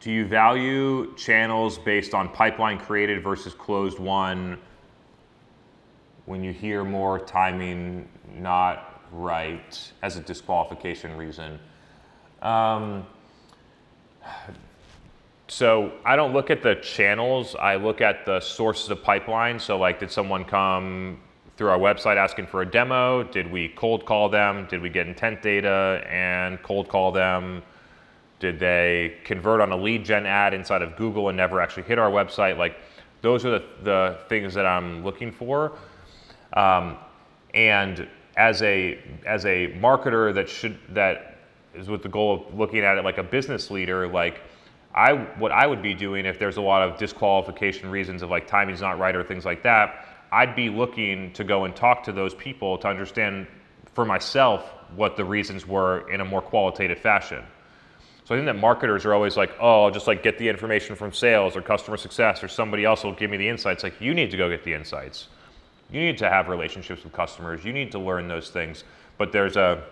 Do 0.00 0.12
you 0.12 0.26
value 0.26 1.14
channels 1.16 1.78
based 1.78 2.12
on 2.12 2.28
pipeline 2.28 2.78
created 2.78 3.24
versus 3.24 3.54
closed 3.54 3.98
won? 3.98 4.58
when 6.26 6.42
you 6.42 6.52
hear 6.52 6.84
more 6.84 7.20
timing 7.20 8.08
not 8.34 9.02
right 9.12 9.92
as 10.02 10.16
a 10.16 10.20
disqualification 10.20 11.16
reason? 11.16 11.58
Um, 12.42 13.06
so 15.48 15.92
I 16.04 16.16
don't 16.16 16.32
look 16.32 16.50
at 16.50 16.62
the 16.62 16.74
channels. 16.76 17.54
I 17.54 17.76
look 17.76 18.00
at 18.00 18.26
the 18.26 18.40
sources 18.40 18.90
of 18.90 19.02
pipeline. 19.02 19.58
So 19.58 19.78
like, 19.78 20.00
did 20.00 20.10
someone 20.10 20.44
come 20.44 21.20
through 21.56 21.68
our 21.68 21.78
website 21.78 22.16
asking 22.16 22.46
for 22.48 22.62
a 22.62 22.70
demo? 22.70 23.22
Did 23.22 23.50
we 23.50 23.68
cold 23.68 24.04
call 24.04 24.28
them? 24.28 24.66
Did 24.68 24.82
we 24.82 24.90
get 24.90 25.06
intent 25.06 25.42
data 25.42 26.04
and 26.08 26.62
cold 26.62 26.88
call 26.88 27.12
them? 27.12 27.62
Did 28.40 28.58
they 28.58 29.16
convert 29.24 29.60
on 29.60 29.72
a 29.72 29.76
lead 29.76 30.04
gen 30.04 30.26
ad 30.26 30.52
inside 30.52 30.82
of 30.82 30.96
Google 30.96 31.28
and 31.28 31.36
never 31.36 31.60
actually 31.60 31.84
hit 31.84 31.98
our 31.98 32.10
website? 32.10 32.58
Like, 32.58 32.76
those 33.22 33.44
are 33.46 33.50
the, 33.50 33.64
the 33.82 34.18
things 34.28 34.52
that 34.54 34.66
I'm 34.66 35.02
looking 35.04 35.32
for. 35.32 35.72
Um, 36.52 36.96
and 37.54 38.06
as 38.36 38.60
a 38.62 38.98
as 39.24 39.46
a 39.46 39.68
marketer 39.78 40.34
that 40.34 40.48
should 40.48 40.78
that 40.90 41.38
is 41.74 41.88
with 41.88 42.02
the 42.02 42.08
goal 42.08 42.34
of 42.34 42.54
looking 42.58 42.80
at 42.80 42.98
it 42.98 43.04
like 43.04 43.18
a 43.18 43.22
business 43.22 43.70
leader, 43.70 44.06
like 44.06 44.40
I 44.96 45.12
what 45.38 45.52
I 45.52 45.66
would 45.66 45.82
be 45.82 45.92
doing 45.92 46.24
if 46.24 46.38
there's 46.38 46.56
a 46.56 46.62
lot 46.62 46.82
of 46.82 46.98
disqualification 46.98 47.90
reasons 47.90 48.22
of 48.22 48.30
like 48.30 48.46
timing's 48.46 48.80
not 48.80 48.98
right 48.98 49.14
or 49.14 49.22
things 49.22 49.44
like 49.44 49.62
that, 49.62 50.06
I'd 50.32 50.56
be 50.56 50.70
looking 50.70 51.32
to 51.34 51.44
go 51.44 51.64
and 51.64 51.76
talk 51.76 52.02
to 52.04 52.12
those 52.12 52.34
people 52.34 52.78
to 52.78 52.88
understand 52.88 53.46
for 53.92 54.04
myself 54.04 54.72
what 54.94 55.16
the 55.16 55.24
reasons 55.24 55.66
were 55.66 56.10
in 56.10 56.20
a 56.20 56.24
more 56.24 56.40
qualitative 56.40 56.98
fashion. 56.98 57.44
So 58.24 58.34
I 58.34 58.38
think 58.38 58.46
that 58.46 58.56
marketers 58.56 59.04
are 59.04 59.14
always 59.14 59.36
like, 59.36 59.52
oh, 59.60 59.84
I'll 59.84 59.90
just 59.90 60.06
like 60.06 60.22
get 60.22 60.38
the 60.38 60.48
information 60.48 60.96
from 60.96 61.12
sales 61.12 61.56
or 61.56 61.62
customer 61.62 61.96
success 61.96 62.42
or 62.42 62.48
somebody 62.48 62.84
else 62.84 63.04
will 63.04 63.12
give 63.12 63.30
me 63.30 63.36
the 63.36 63.48
insights. 63.48 63.84
Like 63.84 64.00
you 64.00 64.14
need 64.14 64.30
to 64.32 64.36
go 64.36 64.48
get 64.48 64.64
the 64.64 64.74
insights. 64.74 65.28
You 65.90 66.00
need 66.00 66.18
to 66.18 66.28
have 66.28 66.48
relationships 66.48 67.04
with 67.04 67.12
customers. 67.12 67.64
You 67.64 67.72
need 67.72 67.92
to 67.92 67.98
learn 67.98 68.26
those 68.26 68.50
things. 68.50 68.82
But 69.18 69.30
there's 69.30 69.56
a 69.56 69.84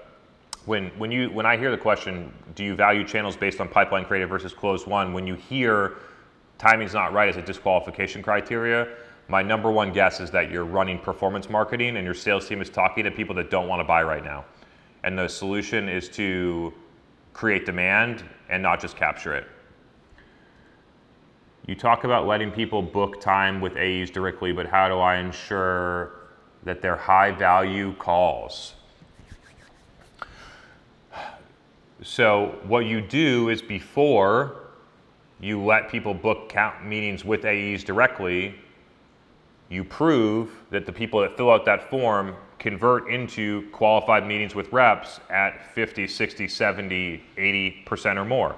when 0.66 0.88
when 0.98 1.10
you 1.10 1.30
when 1.30 1.46
I 1.46 1.56
hear 1.56 1.70
the 1.70 1.78
question, 1.78 2.32
do 2.54 2.64
you 2.64 2.74
value 2.74 3.04
channels 3.04 3.36
based 3.36 3.60
on 3.60 3.68
pipeline 3.68 4.04
created 4.04 4.28
versus 4.28 4.52
closed 4.52 4.86
won? 4.86 5.12
When 5.12 5.26
you 5.26 5.34
hear 5.34 5.96
timing's 6.58 6.94
not 6.94 7.12
right 7.12 7.28
as 7.28 7.36
a 7.36 7.42
disqualification 7.42 8.22
criteria, 8.22 8.88
my 9.28 9.42
number 9.42 9.70
one 9.70 9.92
guess 9.92 10.20
is 10.20 10.30
that 10.30 10.50
you're 10.50 10.64
running 10.64 10.98
performance 10.98 11.48
marketing 11.48 11.96
and 11.96 12.04
your 12.04 12.14
sales 12.14 12.46
team 12.46 12.60
is 12.60 12.70
talking 12.70 13.04
to 13.04 13.10
people 13.10 13.34
that 13.36 13.50
don't 13.50 13.68
want 13.68 13.80
to 13.80 13.84
buy 13.84 14.02
right 14.02 14.24
now. 14.24 14.44
And 15.02 15.18
the 15.18 15.28
solution 15.28 15.88
is 15.88 16.08
to 16.10 16.72
create 17.32 17.66
demand 17.66 18.24
and 18.48 18.62
not 18.62 18.80
just 18.80 18.96
capture 18.96 19.34
it. 19.34 19.46
You 21.66 21.74
talk 21.74 22.04
about 22.04 22.26
letting 22.26 22.50
people 22.50 22.82
book 22.82 23.20
time 23.20 23.60
with 23.60 23.76
AEs 23.76 24.10
directly, 24.10 24.52
but 24.52 24.66
how 24.66 24.88
do 24.88 24.98
I 24.98 25.16
ensure 25.16 26.12
that 26.64 26.82
they're 26.82 26.96
high 26.96 27.30
value 27.30 27.94
calls? 27.94 28.74
So, 32.06 32.58
what 32.64 32.84
you 32.84 33.00
do 33.00 33.48
is 33.48 33.62
before 33.62 34.56
you 35.40 35.64
let 35.64 35.88
people 35.88 36.12
book 36.12 36.50
count 36.50 36.84
meetings 36.84 37.24
with 37.24 37.46
AEs 37.46 37.82
directly, 37.82 38.56
you 39.70 39.84
prove 39.84 40.50
that 40.68 40.84
the 40.84 40.92
people 40.92 41.22
that 41.22 41.34
fill 41.38 41.50
out 41.50 41.64
that 41.64 41.88
form 41.88 42.36
convert 42.58 43.08
into 43.08 43.70
qualified 43.70 44.26
meetings 44.26 44.54
with 44.54 44.70
reps 44.70 45.18
at 45.30 45.74
50, 45.74 46.06
60, 46.06 46.46
70, 46.46 47.24
80% 47.38 48.16
or 48.16 48.26
more. 48.26 48.54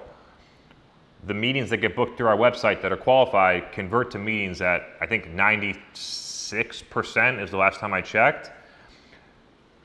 The 1.26 1.34
meetings 1.34 1.70
that 1.70 1.76
get 1.76 1.94
booked 1.94 2.18
through 2.18 2.26
our 2.26 2.36
website 2.36 2.82
that 2.82 2.90
are 2.90 2.96
qualified 2.96 3.70
convert 3.70 4.10
to 4.10 4.18
meetings 4.18 4.60
at, 4.60 4.88
I 5.00 5.06
think, 5.06 5.28
96% 5.28 7.40
is 7.40 7.52
the 7.52 7.56
last 7.56 7.78
time 7.78 7.94
I 7.94 8.00
checked. 8.00 8.50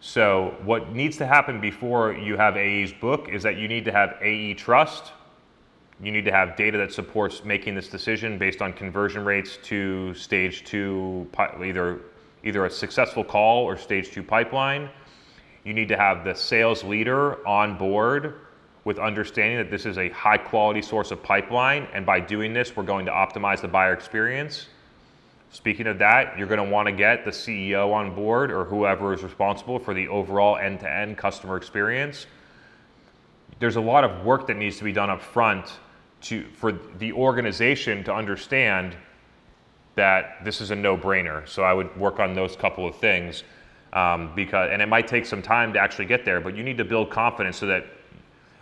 So, 0.03 0.57
what 0.63 0.93
needs 0.93 1.17
to 1.17 1.27
happen 1.27 1.61
before 1.61 2.13
you 2.13 2.35
have 2.35 2.57
AE's 2.57 2.91
book 2.91 3.29
is 3.31 3.43
that 3.43 3.57
you 3.57 3.67
need 3.67 3.85
to 3.85 3.91
have 3.91 4.17
AE 4.19 4.55
trust. 4.55 5.11
You 6.01 6.11
need 6.11 6.25
to 6.25 6.31
have 6.31 6.55
data 6.55 6.79
that 6.79 6.91
supports 6.91 7.45
making 7.45 7.75
this 7.75 7.87
decision 7.87 8.39
based 8.39 8.63
on 8.63 8.73
conversion 8.73 9.23
rates 9.23 9.59
to 9.65 10.15
stage 10.15 10.63
two, 10.63 11.29
either 11.63 12.01
either 12.43 12.65
a 12.65 12.69
successful 12.71 13.23
call 13.23 13.63
or 13.63 13.77
stage 13.77 14.09
two 14.09 14.23
pipeline. 14.23 14.89
You 15.63 15.73
need 15.75 15.89
to 15.89 15.97
have 15.97 16.25
the 16.25 16.33
sales 16.33 16.83
leader 16.83 17.47
on 17.47 17.77
board 17.77 18.39
with 18.85 18.97
understanding 18.97 19.57
that 19.57 19.69
this 19.69 19.85
is 19.85 19.99
a 19.99 20.09
high 20.09 20.39
quality 20.39 20.81
source 20.81 21.11
of 21.11 21.21
pipeline. 21.21 21.87
And 21.93 22.07
by 22.07 22.19
doing 22.19 22.53
this, 22.53 22.75
we're 22.75 22.81
going 22.81 23.05
to 23.05 23.11
optimize 23.11 23.61
the 23.61 23.67
buyer 23.67 23.93
experience. 23.93 24.65
Speaking 25.53 25.85
of 25.87 25.99
that, 25.99 26.37
you're 26.37 26.47
going 26.47 26.65
to 26.65 26.71
want 26.71 26.87
to 26.87 26.93
get 26.93 27.25
the 27.25 27.31
CEO 27.31 27.93
on 27.93 28.15
board 28.15 28.51
or 28.51 28.63
whoever 28.63 29.13
is 29.13 29.21
responsible 29.21 29.79
for 29.79 29.93
the 29.93 30.07
overall 30.07 30.55
end 30.55 30.79
to 30.79 30.89
end 30.89 31.17
customer 31.17 31.57
experience. 31.57 32.25
There's 33.59 33.75
a 33.75 33.81
lot 33.81 34.05
of 34.05 34.25
work 34.25 34.47
that 34.47 34.55
needs 34.55 34.77
to 34.77 34.85
be 34.85 34.93
done 34.93 35.09
up 35.09 35.21
front 35.21 35.73
to, 36.21 36.45
for 36.53 36.71
the 36.71 37.11
organization 37.11 38.01
to 38.05 38.13
understand 38.13 38.95
that 39.95 40.43
this 40.45 40.61
is 40.61 40.71
a 40.71 40.75
no-brainer. 40.75 41.45
So 41.49 41.63
I 41.63 41.73
would 41.73 41.95
work 41.97 42.21
on 42.21 42.33
those 42.33 42.55
couple 42.55 42.87
of 42.87 42.95
things 42.95 43.43
um, 43.91 44.31
because, 44.33 44.69
and 44.71 44.81
it 44.81 44.87
might 44.87 45.05
take 45.05 45.25
some 45.25 45.41
time 45.41 45.73
to 45.73 45.79
actually 45.79 46.05
get 46.05 46.23
there, 46.23 46.39
but 46.39 46.55
you 46.55 46.63
need 46.63 46.77
to 46.77 46.85
build 46.85 47.09
confidence 47.09 47.57
so 47.57 47.65
that 47.65 47.87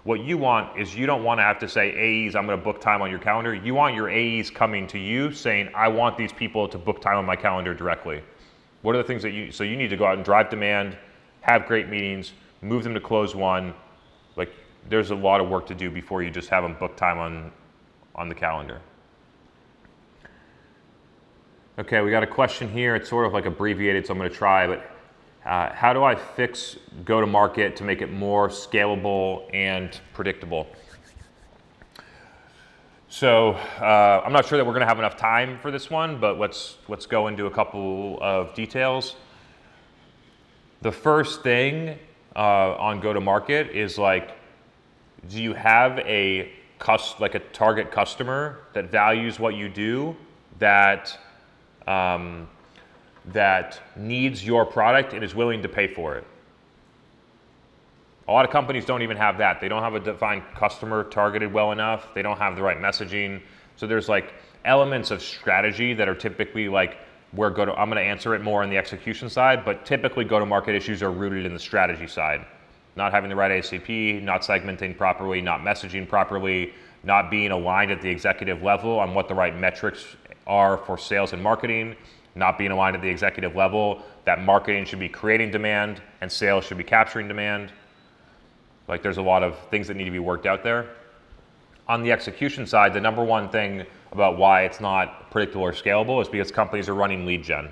what 0.04 0.22
you 0.22 0.38
want 0.38 0.80
is 0.80 0.96
you 0.96 1.06
don't 1.06 1.24
want 1.24 1.40
to 1.40 1.44
have 1.44 1.60
to 1.60 1.68
say 1.68 1.92
AEs, 2.28 2.36
I'm 2.36 2.46
going 2.46 2.58
to 2.58 2.64
book 2.64 2.80
time 2.80 3.02
on 3.02 3.10
your 3.10 3.20
calendar. 3.20 3.54
You 3.54 3.74
want 3.74 3.96
your 3.96 4.10
AEs 4.10 4.50
coming 4.50 4.88
to 4.88 4.98
you 4.98 5.32
saying, 5.32 5.70
I 5.76 5.88
want 5.90 6.18
these 6.18 6.32
people 6.32 6.68
to 6.70 6.78
book 6.78 7.02
time 7.02 7.18
on 7.18 7.26
my 7.26 7.36
calendar 7.36 7.74
directly. 7.74 8.22
What 8.82 8.96
are 8.96 9.00
the 9.00 9.04
things 9.04 9.22
that 9.24 9.32
you, 9.32 9.52
so 9.52 9.64
you 9.64 9.76
need 9.76 9.90
to 9.90 9.98
go 9.98 10.06
out 10.06 10.16
and 10.16 10.24
drive 10.24 10.50
demand, 10.50 10.98
have 11.42 11.66
great 11.66 11.90
meetings, 11.90 12.32
move 12.62 12.84
them 12.84 12.94
to 12.94 13.02
close 13.02 13.36
won. 13.36 13.74
Like 14.38 14.54
there's 14.88 15.12
a 15.12 15.16
lot 15.16 15.42
of 15.42 15.50
work 15.50 15.66
to 15.68 15.76
do 15.76 15.90
before 15.90 16.24
you 16.24 16.32
just 16.32 16.50
have 16.50 16.64
them 16.64 16.76
book 16.80 16.96
time 16.96 17.18
on, 17.18 17.52
on 18.16 18.30
the 18.30 18.36
calendar. 18.36 18.80
Okay, 21.78 22.02
we 22.02 22.12
got 22.12 22.24
a 22.24 22.28
question 22.28 22.70
here. 22.70 22.96
It's 22.96 23.10
sort 23.10 23.26
of 23.26 23.34
like 23.34 23.46
abbreviated, 23.46 24.06
so 24.06 24.14
I'm 24.14 24.18
going 24.18 24.30
to 24.30 24.36
try, 24.36 24.68
but 24.68 24.92
uh, 25.46 25.74
how 25.74 25.94
do 25.94 26.04
I 26.04 26.16
fix 26.16 26.78
go 27.06 27.22
to 27.22 27.28
market 27.28 27.76
to 27.78 27.84
make 27.84 28.02
it 28.02 28.12
more 28.12 28.50
scalable 28.50 29.50
and 29.54 30.00
predictable? 30.14 30.68
So 33.08 33.52
uh, 33.82 34.22
I'm 34.24 34.32
not 34.32 34.46
sure 34.46 34.58
that 34.58 34.66
we're 34.66 34.74
going 34.74 34.82
to 34.82 34.88
have 34.88 35.00
enough 35.00 35.18
time 35.18 35.58
for 35.60 35.72
this 35.72 35.90
one, 35.90 36.20
but 36.20 36.38
let's 36.38 36.78
let's 36.88 37.06
go 37.06 37.28
into 37.28 37.48
a 37.48 37.52
couple 37.52 38.20
of 38.22 38.54
details. 38.54 39.16
The 40.82 40.92
first 40.92 41.42
thing 41.42 41.98
uh, 42.36 42.76
on 42.76 43.00
go 43.00 43.12
to 43.12 43.20
market 43.20 43.72
is 43.72 43.98
like, 43.98 44.38
do 45.28 45.42
you 45.42 45.54
have 45.54 45.98
a 46.00 46.52
cus- 46.78 47.20
like 47.20 47.36
a 47.36 47.40
target 47.40 47.92
customer 47.92 48.60
that 48.74 48.92
values 48.92 49.40
what 49.40 49.56
you 49.56 49.70
do 49.70 50.16
that 50.60 51.18
um, 51.88 52.48
that 53.34 53.80
needs 53.96 54.46
your 54.46 54.66
product 54.66 55.14
and 55.14 55.24
is 55.24 55.36
willing 55.36 55.62
to 55.62 55.70
pay 55.70 55.88
for 55.88 56.16
it. 56.16 56.26
A 58.28 58.32
lot 58.32 58.46
of 58.46 58.52
companies 58.52 58.86
don't 58.86 59.02
even 59.02 59.18
have 59.18 59.40
that. 59.40 59.60
They 59.60 59.68
don't 59.68 59.82
have 59.82 59.96
a 59.96 60.00
defined 60.00 60.44
customer 60.56 61.04
targeted 61.06 61.52
well 61.52 61.72
enough. 61.72 62.14
They 62.14 62.22
don't 62.22 62.38
have 62.38 62.56
the 62.56 62.62
right 62.62 62.78
messaging. 62.78 63.42
So 63.76 63.88
there's 63.88 64.08
like 64.08 64.34
elements 64.66 65.10
of 65.10 65.22
strategy 65.22 65.94
that 65.96 66.08
are 66.08 66.16
typically 66.16 66.70
like 66.70 66.98
where 67.32 67.50
go 67.50 67.66
to 67.66 67.74
I'm 67.74 67.90
going 67.90 68.04
to 68.04 68.08
answer 68.08 68.36
it 68.36 68.42
more 68.42 68.64
on 68.64 68.70
the 68.70 68.78
execution 68.78 69.30
side, 69.30 69.64
but 69.66 69.86
typically 69.86 70.26
go 70.26 70.40
to 70.40 70.46
market 70.46 70.76
issues 70.76 71.02
are 71.04 71.12
rooted 71.12 71.46
in 71.46 71.54
the 71.54 71.60
strategy 71.60 72.08
side. 72.08 72.46
Not 72.96 73.12
having 73.12 73.30
the 73.30 73.36
right 73.36 73.64
ICP, 73.64 74.22
not 74.24 74.42
segmenting 74.42 74.98
properly, 74.98 75.42
not 75.42 75.62
messaging 75.62 76.08
properly, 76.08 76.74
not 77.04 77.32
being 77.32 77.52
aligned 77.52 77.92
at 77.92 78.02
the 78.02 78.10
executive 78.10 78.62
level 78.62 79.00
on 79.00 79.14
what 79.14 79.28
the 79.28 79.34
right 79.34 79.56
metrics 79.56 80.06
are 80.48 80.78
for 80.78 80.98
sales 80.98 81.34
and 81.34 81.42
marketing, 81.42 81.96
not 82.36 82.58
being 82.58 82.72
aligned 82.72 82.96
at 82.96 83.02
the 83.02 83.10
executive 83.10 83.56
level, 83.56 84.02
that 84.26 84.44
marketing 84.44 84.86
should 84.86 85.00
be 85.00 85.10
creating 85.10 85.52
demand 85.52 86.02
and 86.22 86.32
sales 86.32 86.66
should 86.66 86.78
be 86.78 86.84
capturing 86.84 87.28
demand. 87.28 87.72
Like 88.88 89.04
there's 89.04 89.18
a 89.18 89.22
lot 89.22 89.44
of 89.44 89.58
things 89.70 89.88
that 89.88 89.96
need 89.96 90.06
to 90.06 90.12
be 90.12 90.20
worked 90.20 90.46
out 90.46 90.64
there. 90.64 90.90
On 91.88 92.04
the 92.04 92.12
execution 92.12 92.68
side, 92.68 92.94
the 92.94 93.02
number 93.02 93.24
one 93.24 93.50
thing 93.50 93.86
about 94.12 94.38
why 94.38 94.64
it's 94.64 94.80
not 94.80 95.32
predictable 95.32 95.64
or 95.64 95.74
scalable 95.74 96.22
is 96.22 96.28
because 96.28 96.52
companies 96.52 96.88
are 96.88 96.96
running 96.96 97.26
lead 97.26 97.44
gen. 97.44 97.70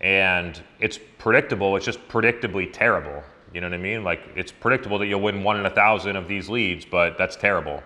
And 0.00 0.60
it's 0.80 0.98
predictable, 1.18 1.76
it's 1.76 1.86
just 1.86 2.06
predictably 2.08 2.72
terrible. 2.72 3.22
You 3.54 3.60
know 3.60 3.68
what 3.68 3.74
I 3.74 3.78
mean? 3.78 4.02
Like 4.02 4.20
it's 4.34 4.50
predictable 4.50 4.98
that 4.98 5.06
you'll 5.06 5.20
win 5.20 5.44
one 5.44 5.58
in 5.58 5.66
a 5.66 5.70
thousand 5.70 6.16
of 6.16 6.26
these 6.26 6.48
leads, 6.48 6.84
but 6.84 7.18
that's 7.18 7.36
terrible. 7.36 7.82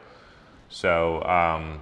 So 0.68 1.22
um, 1.24 1.80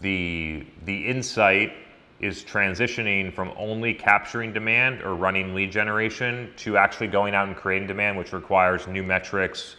the 0.00 0.66
the 0.84 1.06
insight 1.06 1.72
is 2.20 2.42
transitioning 2.42 3.32
from 3.34 3.52
only 3.56 3.92
capturing 3.92 4.52
demand 4.52 5.02
or 5.02 5.14
running 5.14 5.54
lead 5.54 5.70
generation 5.70 6.52
to 6.56 6.76
actually 6.76 7.08
going 7.08 7.34
out 7.34 7.48
and 7.48 7.56
creating 7.56 7.88
demand, 7.88 8.16
which 8.16 8.32
requires 8.32 8.86
new 8.86 9.02
metrics, 9.02 9.76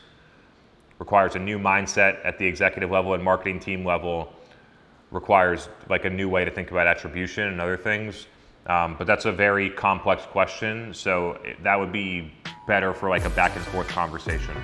requires 0.99 1.35
a 1.35 1.39
new 1.39 1.57
mindset 1.57 2.17
at 2.25 2.37
the 2.37 2.45
executive 2.45 2.91
level 2.91 3.13
and 3.13 3.23
marketing 3.23 3.59
team 3.59 3.85
level, 3.85 4.33
requires 5.11 5.69
like 5.89 6.05
a 6.05 6.09
new 6.09 6.29
way 6.29 6.43
to 6.45 6.51
think 6.51 6.71
about 6.71 6.87
attribution 6.87 7.47
and 7.47 7.61
other 7.61 7.77
things. 7.77 8.27
Um, 8.67 8.95
but 8.97 9.05
that's 9.05 9.25
a 9.25 9.31
very 9.31 9.69
complex 9.69 10.23
question, 10.25 10.93
so 10.93 11.39
that 11.61 11.79
would 11.79 11.91
be 11.91 12.33
better 12.67 12.93
for 12.93 13.09
like 13.09 13.23
a 13.23 13.29
back 13.29 13.55
and 13.55 13.63
forth 13.65 13.87
conversation. 13.87 14.55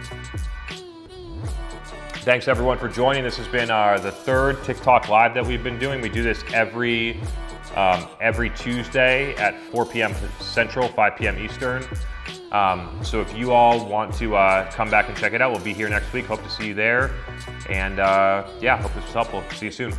Thanks 2.24 2.48
everyone 2.48 2.78
for 2.78 2.88
joining. 2.88 3.24
This 3.24 3.38
has 3.38 3.48
been 3.48 3.72
our, 3.72 4.00
the 4.00 4.12
third 4.12 4.64
TikTok 4.64 5.10
Live 5.10 5.34
that 5.34 5.46
we've 5.46 5.64
been 5.64 5.80
doing. 5.80 6.02
We 6.02 6.10
do 6.10 6.22
this 6.22 6.44
every 6.54 7.20
um, 7.76 8.08
every 8.20 8.50
Tuesday 8.52 9.36
at 9.36 9.60
4 9.72 9.86
p.m. 9.86 10.14
Central, 10.40 10.88
5 10.90 11.16
p.m. 11.18 11.38
Eastern. 11.38 11.84
Um, 12.52 13.00
so 13.02 13.22
if 13.22 13.36
you 13.36 13.52
all 13.52 13.86
want 13.88 14.14
to 14.16 14.36
uh, 14.36 14.70
come 14.72 14.90
back 14.90 15.08
and 15.08 15.18
check 15.18 15.34
it 15.34 15.42
out, 15.42 15.52
we'll 15.52 15.64
be 15.64 15.74
here 15.74 15.90
next 15.90 16.12
week. 16.12 16.26
Hope 16.26 16.44
to 16.44 16.50
see 16.50 16.68
you 16.68 16.74
there. 16.74 17.12
And 17.70 18.00
uh, 18.00 18.48
yeah, 18.60 18.82
hope 18.82 18.94
this 18.94 19.06
was 19.06 19.14
helpful. 19.14 19.44
See 19.56 19.68
you 19.68 19.72
soon. 19.72 19.94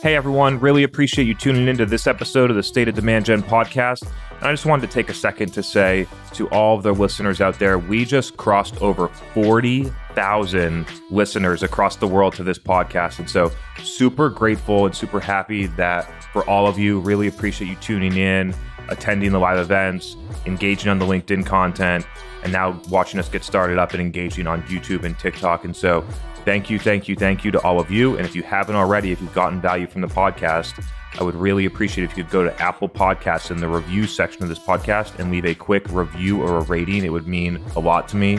Hey 0.00 0.14
everyone, 0.14 0.60
really 0.60 0.84
appreciate 0.84 1.26
you 1.26 1.34
tuning 1.34 1.66
into 1.66 1.84
this 1.84 2.06
episode 2.06 2.50
of 2.50 2.56
the 2.56 2.62
State 2.62 2.86
of 2.86 2.94
Demand 2.94 3.24
Gen 3.24 3.42
podcast. 3.42 4.08
And 4.36 4.44
I 4.44 4.52
just 4.52 4.64
wanted 4.64 4.86
to 4.86 4.92
take 4.92 5.08
a 5.08 5.14
second 5.14 5.52
to 5.54 5.62
say 5.62 6.06
to 6.34 6.48
all 6.50 6.76
of 6.76 6.84
the 6.84 6.92
listeners 6.92 7.40
out 7.40 7.58
there, 7.58 7.80
we 7.80 8.04
just 8.04 8.36
crossed 8.36 8.80
over 8.80 9.08
40,000 9.08 10.86
listeners 11.10 11.64
across 11.64 11.96
the 11.96 12.06
world 12.06 12.34
to 12.34 12.44
this 12.44 12.60
podcast. 12.60 13.18
And 13.18 13.28
so, 13.28 13.50
super 13.82 14.30
grateful 14.30 14.86
and 14.86 14.94
super 14.94 15.18
happy 15.18 15.66
that 15.66 16.08
for 16.32 16.48
all 16.48 16.68
of 16.68 16.78
you, 16.78 17.00
really 17.00 17.26
appreciate 17.26 17.66
you 17.66 17.74
tuning 17.76 18.16
in, 18.18 18.54
attending 18.90 19.32
the 19.32 19.40
live 19.40 19.58
events, 19.58 20.14
engaging 20.46 20.90
on 20.90 21.00
the 21.00 21.06
LinkedIn 21.06 21.44
content, 21.44 22.06
and 22.44 22.52
now 22.52 22.80
watching 22.88 23.18
us 23.18 23.28
get 23.28 23.42
started 23.42 23.78
up 23.78 23.94
and 23.94 24.00
engaging 24.00 24.46
on 24.46 24.62
YouTube 24.62 25.02
and 25.02 25.18
TikTok. 25.18 25.64
And 25.64 25.74
so, 25.74 26.06
Thank 26.48 26.70
you, 26.70 26.78
thank 26.78 27.08
you, 27.08 27.14
thank 27.14 27.44
you 27.44 27.50
to 27.50 27.60
all 27.60 27.78
of 27.78 27.90
you. 27.90 28.16
And 28.16 28.24
if 28.24 28.34
you 28.34 28.42
haven't 28.42 28.74
already, 28.74 29.12
if 29.12 29.20
you've 29.20 29.34
gotten 29.34 29.60
value 29.60 29.86
from 29.86 30.00
the 30.00 30.06
podcast, 30.06 30.82
I 31.20 31.22
would 31.22 31.34
really 31.34 31.66
appreciate 31.66 32.04
if 32.04 32.16
you 32.16 32.24
could 32.24 32.32
go 32.32 32.42
to 32.42 32.58
Apple 32.58 32.88
Podcasts 32.88 33.50
in 33.50 33.58
the 33.58 33.68
review 33.68 34.06
section 34.06 34.42
of 34.42 34.48
this 34.48 34.58
podcast 34.58 35.18
and 35.18 35.30
leave 35.30 35.44
a 35.44 35.54
quick 35.54 35.84
review 35.90 36.40
or 36.40 36.56
a 36.56 36.62
rating. 36.62 37.04
It 37.04 37.10
would 37.10 37.26
mean 37.26 37.62
a 37.76 37.80
lot 37.80 38.08
to 38.08 38.16
me. 38.16 38.38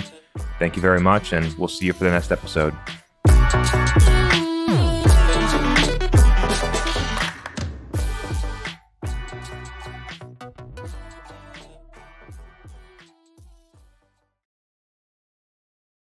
Thank 0.58 0.76
you 0.76 0.82
very 0.82 1.00
much, 1.00 1.34
and 1.34 1.56
we'll 1.60 1.68
see 1.68 1.86
you 1.86 1.94
for 1.94 2.04
the 2.04 2.10
next 2.10 2.32
episode. 2.32 2.74